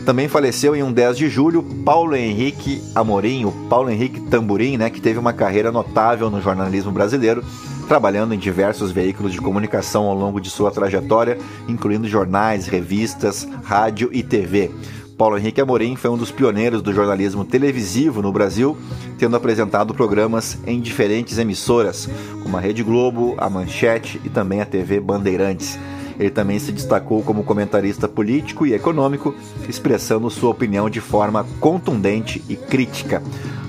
Também 0.05 0.27
faleceu 0.27 0.75
em 0.75 0.83
um 0.83 0.93
10 0.93 1.17
de 1.17 1.29
julho 1.29 1.63
Paulo 1.85 2.17
Henrique 2.17 2.83
Amorim, 2.93 3.45
o 3.45 3.53
Paulo 3.69 3.89
Henrique 3.89 4.21
Tamburim, 4.23 4.77
né, 4.77 4.91
que 4.91 5.01
teve 5.01 5.19
uma 5.19 5.33
carreira 5.33 5.71
notável 5.71 6.29
no 6.29 6.43
jornalismo 6.43 6.91
brasileiro, 6.91 7.45
trabalhando 7.87 8.35
em 8.35 8.39
diversos 8.39 8.91
veículos 8.91 9.33
de 9.33 9.41
comunicação 9.41 10.07
ao 10.07 10.15
longo 10.15 10.41
de 10.41 10.51
sua 10.51 10.73
trajetória, 10.73 11.39
incluindo 11.69 12.09
jornais, 12.09 12.67
revistas, 12.67 13.47
rádio 13.63 14.11
e 14.13 14.25
TV. 14.25 14.73
Paulo 15.17 15.39
Henrique 15.39 15.61
Amorim 15.61 15.95
foi 15.95 16.11
um 16.11 16.17
dos 16.17 16.33
pioneiros 16.33 16.83
do 16.83 16.93
jornalismo 16.93 17.45
televisivo 17.45 18.21
no 18.21 18.33
Brasil, 18.33 18.77
tendo 19.19 19.37
apresentado 19.37 19.95
programas 19.95 20.59
em 20.67 20.81
diferentes 20.81 21.39
emissoras, 21.39 22.09
como 22.43 22.57
a 22.57 22.61
Rede 22.61 22.83
Globo, 22.83 23.37
a 23.39 23.49
Manchete 23.49 24.21
e 24.25 24.29
também 24.29 24.61
a 24.61 24.67
TV 24.67 24.99
Bandeirantes. 24.99 25.79
Ele 26.23 26.31
também 26.31 26.57
se 26.61 26.71
destacou 26.71 27.21
como 27.21 27.43
comentarista 27.43 28.07
político 28.07 28.65
e 28.65 28.73
econômico, 28.73 29.35
expressando 29.69 30.31
sua 30.31 30.51
opinião 30.51 30.89
de 30.89 31.01
forma 31.01 31.45
contundente 31.59 32.41
e 32.49 32.55
crítica. 32.55 33.21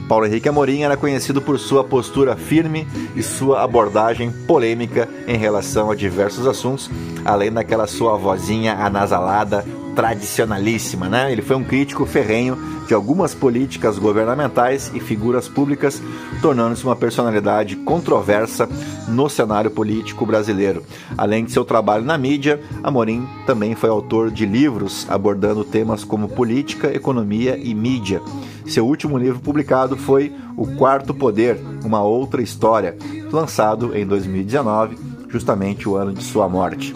Paulo 0.07 0.27
Henrique 0.27 0.47
Amorim 0.47 0.83
era 0.83 0.95
conhecido 0.95 1.41
por 1.41 1.57
sua 1.57 1.83
postura 1.83 2.35
firme 2.35 2.87
e 3.15 3.23
sua 3.23 3.63
abordagem 3.63 4.31
polêmica 4.45 5.09
em 5.27 5.35
relação 5.35 5.89
a 5.89 5.95
diversos 5.95 6.45
assuntos, 6.45 6.91
além 7.25 7.51
daquela 7.51 7.87
sua 7.87 8.15
vozinha 8.17 8.75
anasalada 8.75 9.65
tradicionalíssima, 9.95 11.07
né? 11.07 11.31
Ele 11.31 11.41
foi 11.41 11.55
um 11.55 11.63
crítico 11.63 12.05
ferrenho 12.05 12.57
de 12.87 12.93
algumas 12.93 13.33
políticas 13.33 13.97
governamentais 13.97 14.91
e 14.93 14.99
figuras 14.99 15.47
públicas, 15.47 16.01
tornando-se 16.41 16.83
uma 16.83 16.95
personalidade 16.95 17.75
controversa 17.77 18.67
no 19.07 19.29
cenário 19.29 19.71
político 19.71 20.25
brasileiro. 20.25 20.83
Além 21.17 21.45
de 21.45 21.51
seu 21.51 21.63
trabalho 21.63 22.03
na 22.03 22.17
mídia, 22.17 22.61
Amorim 22.83 23.27
também 23.45 23.75
foi 23.75 23.89
autor 23.89 24.29
de 24.29 24.45
livros 24.45 25.05
abordando 25.09 25.63
temas 25.63 26.03
como 26.03 26.27
política, 26.27 26.93
economia 26.93 27.57
e 27.57 27.73
mídia. 27.73 28.21
Seu 28.65 28.85
último 28.85 29.17
livro 29.17 29.39
publicado 29.39 29.95
foi 29.95 30.33
O 30.57 30.67
Quarto 30.75 31.13
Poder, 31.13 31.59
uma 31.83 32.01
outra 32.03 32.41
história, 32.41 32.97
lançado 33.31 33.95
em 33.95 34.05
2019, 34.05 34.97
justamente 35.29 35.87
o 35.87 35.95
ano 35.95 36.13
de 36.13 36.23
sua 36.23 36.47
morte. 36.47 36.93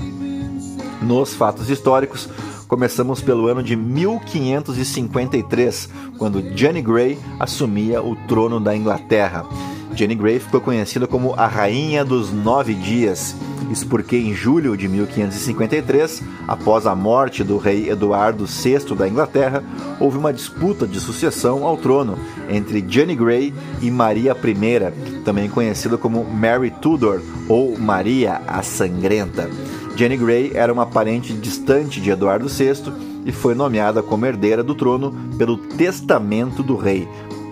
Nos 1.01 1.33
fatos 1.33 1.69
históricos, 1.69 2.29
Começamos 2.67 3.21
pelo 3.21 3.47
ano 3.47 3.63
de 3.63 3.77
1553, 3.77 5.89
quando 6.17 6.43
Jenny 6.53 6.81
Grey 6.81 7.17
assumia 7.39 8.03
o 8.03 8.13
trono 8.27 8.59
da 8.59 8.75
Inglaterra. 8.75 9.45
Jenny 9.93 10.15
Grey 10.15 10.37
ficou 10.37 10.59
conhecida 10.59 11.07
como 11.07 11.33
a 11.35 11.47
Rainha 11.47 12.03
dos 12.03 12.33
Nove 12.33 12.73
Dias. 12.73 13.33
Isso 13.71 13.87
porque 13.87 14.17
em 14.17 14.33
julho 14.33 14.75
de 14.75 14.89
1553, 14.89 16.21
após 16.45 16.85
a 16.85 16.93
morte 16.93 17.41
do 17.41 17.57
rei 17.57 17.89
Eduardo 17.89 18.45
VI 18.45 18.93
da 18.95 19.07
Inglaterra, 19.07 19.63
houve 19.97 20.17
uma 20.17 20.33
disputa 20.33 20.85
de 20.85 20.99
sucessão 20.99 21.65
ao 21.65 21.77
trono 21.77 22.19
entre 22.49 22.85
Jenny 22.85 23.15
Grey 23.15 23.53
e 23.81 23.89
Maria 23.89 24.33
I, 24.33 25.21
também 25.23 25.49
conhecida 25.49 25.97
como 25.97 26.25
Mary 26.25 26.71
Tudor 26.81 27.21
ou 27.47 27.77
Maria 27.77 28.41
a 28.45 28.61
Sangrenta. 28.61 29.49
Jenny 29.97 30.15
Grey 30.15 30.51
era 30.53 30.71
uma 30.71 30.85
parente 30.85 31.33
distante 31.33 31.99
de 31.99 32.11
Eduardo 32.11 32.47
VI 32.47 32.93
e 33.25 33.31
foi 33.31 33.55
nomeada 33.55 34.03
como 34.03 34.27
herdeira 34.27 34.63
do 34.63 34.75
trono 34.75 35.11
pelo 35.39 35.57
testamento 35.57 36.61
do 36.61 36.75
rei. 36.75 37.07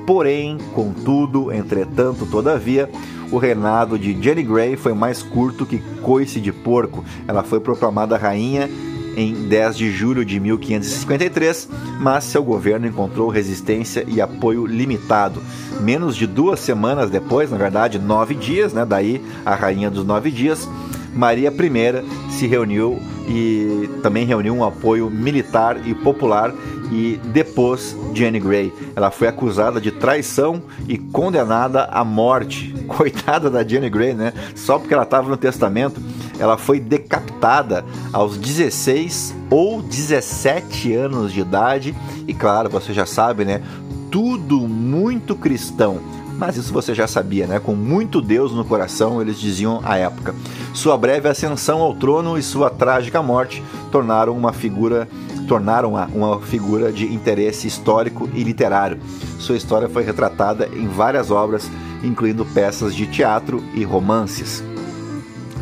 Porém, 0.05 0.59
contudo, 0.75 1.51
entretanto, 1.51 2.27
todavia, 2.27 2.87
o 3.31 3.39
reinado 3.39 3.97
de 3.97 4.21
Jenny 4.21 4.43
Grey 4.43 4.75
foi 4.75 4.93
mais 4.93 5.23
curto 5.23 5.65
que 5.65 5.79
coice 6.03 6.39
de 6.39 6.51
porco. 6.51 7.03
Ela 7.27 7.41
foi 7.41 7.59
proclamada 7.59 8.15
rainha 8.15 8.69
em 9.17 9.47
10 9.47 9.75
de 9.75 9.89
julho 9.89 10.23
de 10.23 10.39
1553, 10.39 11.67
mas 11.99 12.25
seu 12.25 12.43
governo 12.43 12.85
encontrou 12.85 13.27
resistência 13.27 14.05
e 14.07 14.21
apoio 14.21 14.67
limitado. 14.67 15.41
Menos 15.81 16.15
de 16.15 16.27
duas 16.27 16.59
semanas 16.59 17.09
depois, 17.09 17.49
na 17.49 17.57
verdade, 17.57 17.97
nove 17.97 18.35
dias, 18.35 18.71
né? 18.71 18.85
Daí 18.85 19.25
a 19.43 19.55
rainha 19.55 19.89
dos 19.89 20.05
nove 20.05 20.29
dias, 20.29 20.69
Maria 21.15 21.49
I 21.49 22.31
se 22.31 22.45
reuniu 22.45 22.99
e 23.27 23.89
também 24.03 24.25
reuniu 24.25 24.53
um 24.53 24.63
apoio 24.63 25.09
militar 25.09 25.87
e 25.87 25.95
popular 25.95 26.53
e 26.91 27.19
depôs 27.25 27.95
Jenny 28.13 28.39
Gray. 28.39 28.71
Ela 28.95 29.09
foi 29.09 29.27
acusada 29.27 29.81
de 29.81 29.91
traição 29.91 30.61
e 30.87 30.97
condenada 30.97 31.85
à 31.85 32.03
morte. 32.03 32.73
Coitada 32.85 33.49
da 33.49 33.65
Jenny 33.65 33.89
Gray, 33.89 34.13
né? 34.13 34.31
Só 34.53 34.77
porque 34.77 34.93
ela 34.93 35.03
estava 35.03 35.27
no 35.27 35.37
testamento, 35.37 35.99
ela 36.37 36.57
foi 36.57 36.79
decapitada 36.79 37.83
aos 38.13 38.37
16 38.37 39.33
ou 39.49 39.81
17 39.81 40.93
anos 40.93 41.33
de 41.33 41.39
idade 41.39 41.95
e 42.27 42.33
claro, 42.33 42.69
você 42.69 42.93
já 42.93 43.05
sabe, 43.05 43.43
né? 43.43 43.61
Tudo 44.11 44.67
muito 44.67 45.35
cristão 45.35 45.99
mas 46.37 46.57
isso 46.57 46.73
você 46.73 46.93
já 46.93 47.07
sabia, 47.07 47.47
né? 47.47 47.59
Com 47.59 47.75
muito 47.75 48.21
Deus 48.21 48.51
no 48.51 48.65
coração, 48.65 49.21
eles 49.21 49.39
diziam 49.39 49.79
à 49.83 49.97
época. 49.97 50.35
Sua 50.73 50.97
breve 50.97 51.29
ascensão 51.29 51.81
ao 51.81 51.95
trono 51.95 52.37
e 52.37 52.43
sua 52.43 52.69
trágica 52.69 53.21
morte 53.21 53.63
tornaram 53.91 54.35
uma 54.35 54.51
figura 54.51 55.07
tornaram-a 55.47 56.07
uma 56.07 56.41
figura 56.41 56.91
de 56.91 57.13
interesse 57.13 57.67
histórico 57.67 58.27
e 58.33 58.43
literário. 58.43 58.97
Sua 59.37 59.55
história 59.55 59.87
foi 59.87 60.03
retratada 60.03 60.67
em 60.73 60.87
várias 60.87 61.29
obras, 61.29 61.69
incluindo 62.03 62.43
peças 62.45 62.95
de 62.95 63.05
teatro 63.05 63.63
e 63.75 63.83
romances. 63.83 64.63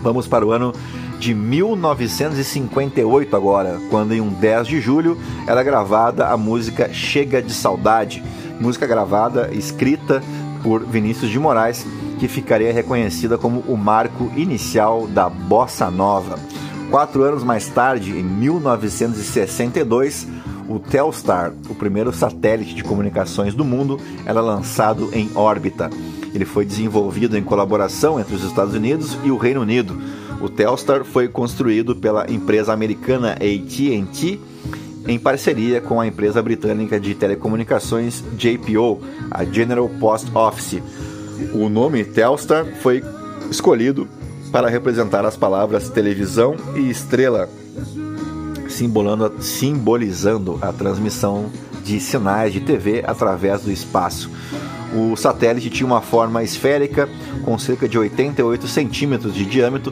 Vamos 0.02 0.26
para 0.26 0.46
o 0.46 0.52
ano 0.52 0.72
de 1.20 1.34
1958 1.34 3.36
agora, 3.36 3.78
quando 3.90 4.14
em 4.14 4.22
um 4.22 4.30
10 4.30 4.68
de 4.68 4.80
julho 4.82 5.18
era 5.48 5.64
gravada 5.64 6.28
a 6.28 6.36
música 6.36 6.94
Chega 6.94 7.42
de 7.42 7.54
Saudade, 7.54 8.22
música 8.60 8.86
gravada, 8.86 9.50
escrita 9.54 10.22
por 10.64 10.86
Vinícius 10.86 11.30
de 11.30 11.38
Moraes, 11.38 11.86
que 12.20 12.28
ficaria 12.28 12.72
reconhecida 12.72 13.38
como 13.38 13.60
o 13.68 13.76
marco 13.78 14.32
inicial 14.36 15.08
da 15.08 15.30
bossa 15.30 15.92
nova. 15.92 16.40
Quatro 16.90 17.24
anos 17.24 17.44
mais 17.44 17.68
tarde, 17.68 18.12
em 18.12 18.24
1962, 18.24 20.28
o 20.70 20.80
Telstar, 20.80 21.52
o 21.70 21.76
primeiro 21.76 22.14
satélite 22.14 22.74
de 22.74 22.84
comunicações 22.84 23.54
do 23.54 23.66
mundo, 23.66 24.00
era 24.26 24.42
lançado 24.42 25.10
em 25.12 25.30
órbita. 25.36 25.90
Ele 26.34 26.46
foi 26.46 26.66
desenvolvido 26.66 27.38
em 27.38 27.44
colaboração 27.44 28.20
entre 28.20 28.36
os 28.36 28.44
Estados 28.44 28.74
Unidos 28.74 29.18
e 29.24 29.32
o 29.32 29.38
Reino 29.38 29.62
Unido. 29.62 30.02
O 30.42 30.50
Telstar 30.50 31.04
foi 31.04 31.28
construído 31.28 31.96
pela 31.96 32.32
empresa 32.32 32.74
americana 32.74 33.34
AT&T 33.34 34.40
em 35.08 35.20
parceria 35.20 35.82
com 35.82 36.00
a 36.00 36.08
empresa 36.08 36.42
britânica 36.42 37.00
de 37.00 37.14
telecomunicações 37.14 38.24
JPO, 38.38 39.02
a 39.30 39.44
General 39.44 39.88
Post 40.00 40.32
Office. 40.34 40.82
O 41.54 41.70
nome 41.70 42.04
Telstar 42.06 42.66
foi 42.82 43.04
escolhido 43.50 44.08
para 44.52 44.70
representar 44.70 45.26
as 45.26 45.36
palavras 45.36 45.90
televisão 45.90 46.56
e 46.76 46.90
estrela, 46.90 47.50
simbolizando 49.40 50.60
a 50.62 50.72
transmissão 50.72 51.50
de 51.84 52.00
sinais 52.00 52.54
de 52.54 52.62
TV 52.62 53.04
através 53.06 53.62
do 53.62 53.72
espaço. 53.72 54.30
O 54.96 55.16
satélite 55.16 55.72
tinha 55.72 55.88
uma 55.88 56.02
forma 56.02 56.44
esférica 56.44 57.10
com 57.44 57.58
cerca 57.58 57.90
de 57.90 57.98
88 57.98 58.68
centímetros 58.68 59.34
de 59.34 59.44
diâmetro 59.44 59.92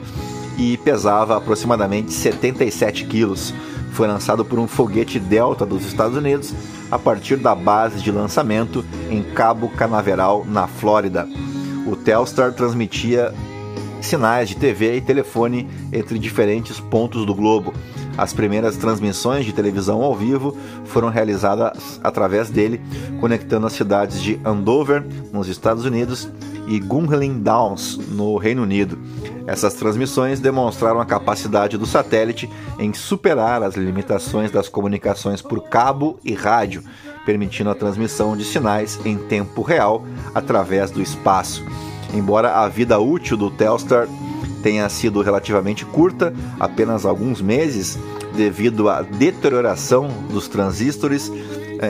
e 0.62 0.78
pesava 0.78 1.36
aproximadamente 1.36 2.14
77 2.14 3.06
quilos 3.06 3.52
foi 3.94 4.08
lançado 4.08 4.46
por 4.46 4.60
um 4.60 4.68
foguete 4.68 5.20
Delta 5.20 5.66
dos 5.66 5.86
Estados 5.86 6.16
Unidos 6.16 6.54
a 6.92 7.00
partir 7.00 7.36
da 7.36 7.56
base 7.56 8.00
de 8.00 8.12
lançamento 8.12 8.86
em 9.10 9.24
Cabo 9.24 9.70
Canaveral, 9.70 10.46
na 10.48 10.68
Flórida. 10.68 11.28
O 11.88 11.96
Telstar 11.96 12.54
transmitia 12.54 13.34
sinais 14.00 14.50
de 14.50 14.56
TV 14.56 14.98
e 14.98 15.02
telefone 15.02 15.68
entre 15.92 16.20
diferentes 16.20 16.80
pontos 16.80 17.26
do 17.26 17.34
globo. 17.34 17.74
As 18.18 18.32
primeiras 18.32 18.78
transmissões 18.78 19.46
de 19.46 19.54
televisão 19.54 20.02
ao 20.02 20.16
vivo 20.16 20.56
foram 20.86 21.10
realizadas 21.10 22.00
através 22.04 22.50
dele, 22.50 22.80
conectando 23.20 23.66
as 23.66 23.74
cidades 23.74 24.22
de 24.22 24.40
Andover, 24.46 25.04
nos 25.34 25.48
Estados 25.48 25.86
Unidos, 25.86 26.30
e 26.68 26.80
Gunling 26.80 27.40
Downs, 27.40 27.98
no 28.10 28.38
Reino 28.38 28.64
Unido. 28.64 28.98
Essas 29.48 29.74
transmissões 29.74 30.40
demonstraram 30.40 31.00
a 31.00 31.06
capacidade 31.06 31.78
do 31.78 31.86
satélite 31.86 32.50
em 32.78 32.94
superar 32.94 33.64
as 33.64 33.76
limitações 33.76 34.52
das 34.52 34.70
comunicações 34.70 35.42
por 35.42 35.64
cabo 35.64 36.20
e 36.24 36.34
rádio, 36.34 36.84
permitindo 37.26 37.70
a 37.70 37.76
transmissão 37.76 38.36
de 38.38 38.44
sinais 38.44 39.00
em 39.06 39.18
tempo 39.18 39.62
real 39.62 40.06
através 40.34 40.92
do 40.92 41.02
espaço. 41.02 41.64
Embora 42.14 42.56
a 42.58 42.68
vida 42.68 43.00
útil 43.00 43.38
do 43.38 43.50
Telstar 43.50 44.08
tenha 44.62 44.88
sido 44.90 45.22
relativamente 45.22 45.86
curta, 45.86 46.34
apenas 46.60 47.06
alguns 47.06 47.42
meses, 47.42 47.98
devido 48.36 48.90
à 48.90 49.02
deterioração 49.02 50.08
dos 50.30 50.48
transistores 50.48 51.32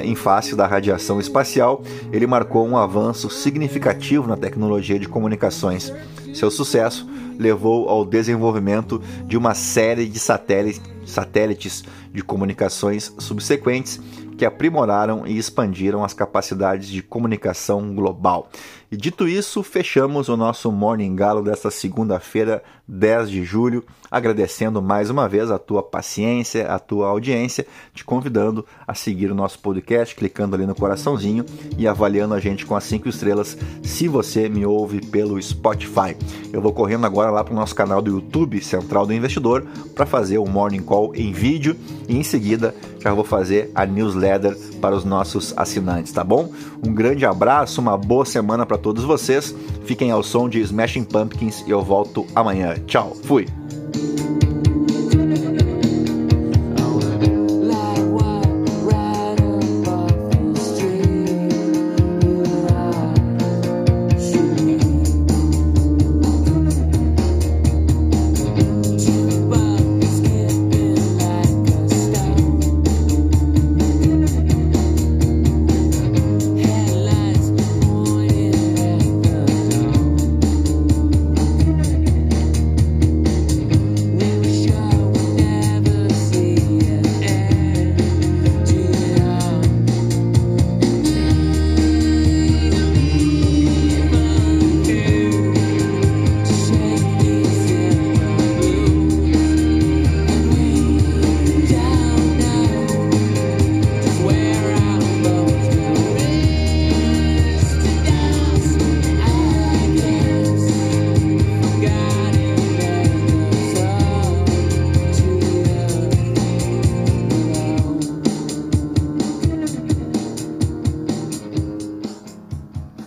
em 0.04 0.15
face 0.15 0.56
da 0.56 0.65
radiação 0.65 1.19
espacial, 1.19 1.84
ele 2.12 2.25
marcou 2.25 2.65
um 2.67 2.77
avanço 2.77 3.30
significativo 3.30 4.27
na 4.27 4.38
tecnologia 4.38 4.97
de 4.97 5.08
comunicações. 5.08 5.93
Seu 6.34 6.49
sucesso 6.49 7.10
levou 7.38 7.89
ao 7.89 8.06
desenvolvimento 8.06 9.01
de 9.25 9.36
uma 9.38 9.54
série 9.54 10.06
de 10.06 10.19
satélites 10.19 11.84
de 12.13 12.23
comunicações 12.23 13.13
subsequentes 13.17 13.99
que 14.38 14.45
aprimoraram 14.45 15.27
e 15.27 15.38
expandiram 15.38 16.04
as 16.04 16.13
capacidades 16.13 16.88
de 16.88 17.01
comunicação 17.01 17.93
global. 17.93 18.49
E 18.91 18.97
dito 18.97 19.25
isso, 19.25 19.63
fechamos 19.63 20.27
o 20.27 20.36
nosso 20.36 20.69
Morning 20.69 21.15
Galo 21.15 21.41
desta 21.41 21.71
segunda-feira, 21.71 22.62
10 22.86 23.30
de 23.30 23.41
julho, 23.41 23.86
agradecendo 24.12 24.82
mais 24.82 25.10
uma 25.10 25.30
vez 25.30 25.49
a 25.49 25.58
tua 25.58 25.82
paciência, 25.82 26.67
a 26.67 26.77
tua 26.77 27.08
audiência, 27.08 27.65
te 27.93 28.04
convidando 28.04 28.65
a 28.86 28.93
seguir 28.93 29.32
o 29.32 29.34
nosso 29.34 29.60
podcast, 29.60 30.13
clicando 30.13 30.58
ali 30.58 30.65
no 30.65 30.75
coraçãozinho 30.75 31.45
e 31.77 31.88
avaliando 31.88 32.34
a 32.34 32.39
gente 32.41 32.65
com 32.65 32.75
as 32.75 32.84
cinco 32.84 33.08
estrelas, 33.08 33.58
se 33.82 34.10
você 34.10 34.49
me 34.49 34.65
ouve 34.65 34.99
pelo 34.99 35.41
Spotify. 35.41 36.17
Eu 36.51 36.62
vou 36.62 36.73
correndo 36.73 37.06
agora 37.06 37.32
lá 37.32 37.45
para 37.45 37.54
o 37.54 37.56
nosso 37.56 37.73
canal 37.73 38.01
do 38.01 38.12
YouTube, 38.12 38.62
Central 38.62 39.06
do 39.06 39.13
Investidor, 39.13 39.65
para 39.95 40.06
fazer 40.06 40.38
o 40.38 40.45
Morning 40.45 40.84
Call 40.84 41.15
em 41.15 41.32
vídeo 41.32 41.77
e 42.10 42.17
em 42.17 42.23
seguida 42.23 42.75
já 43.01 43.13
vou 43.13 43.23
fazer 43.23 43.71
a 43.73 43.85
newsletter 43.85 44.57
para 44.79 44.95
os 44.95 45.03
nossos 45.03 45.53
assinantes, 45.57 46.11
tá 46.11 46.23
bom? 46.23 46.51
Um 46.85 46.93
grande 46.93 47.25
abraço, 47.25 47.81
uma 47.81 47.97
boa 47.97 48.25
semana 48.25 48.65
para 48.65 48.77
todos 48.77 49.03
vocês. 49.03 49.55
Fiquem 49.85 50.11
ao 50.11 50.23
som 50.23 50.47
de 50.47 50.59
Smashing 50.59 51.03
Pumpkins 51.03 51.63
e 51.67 51.71
eu 51.71 51.81
volto 51.81 52.25
amanhã. 52.35 52.75
Tchau, 52.85 53.15
fui! 53.23 53.47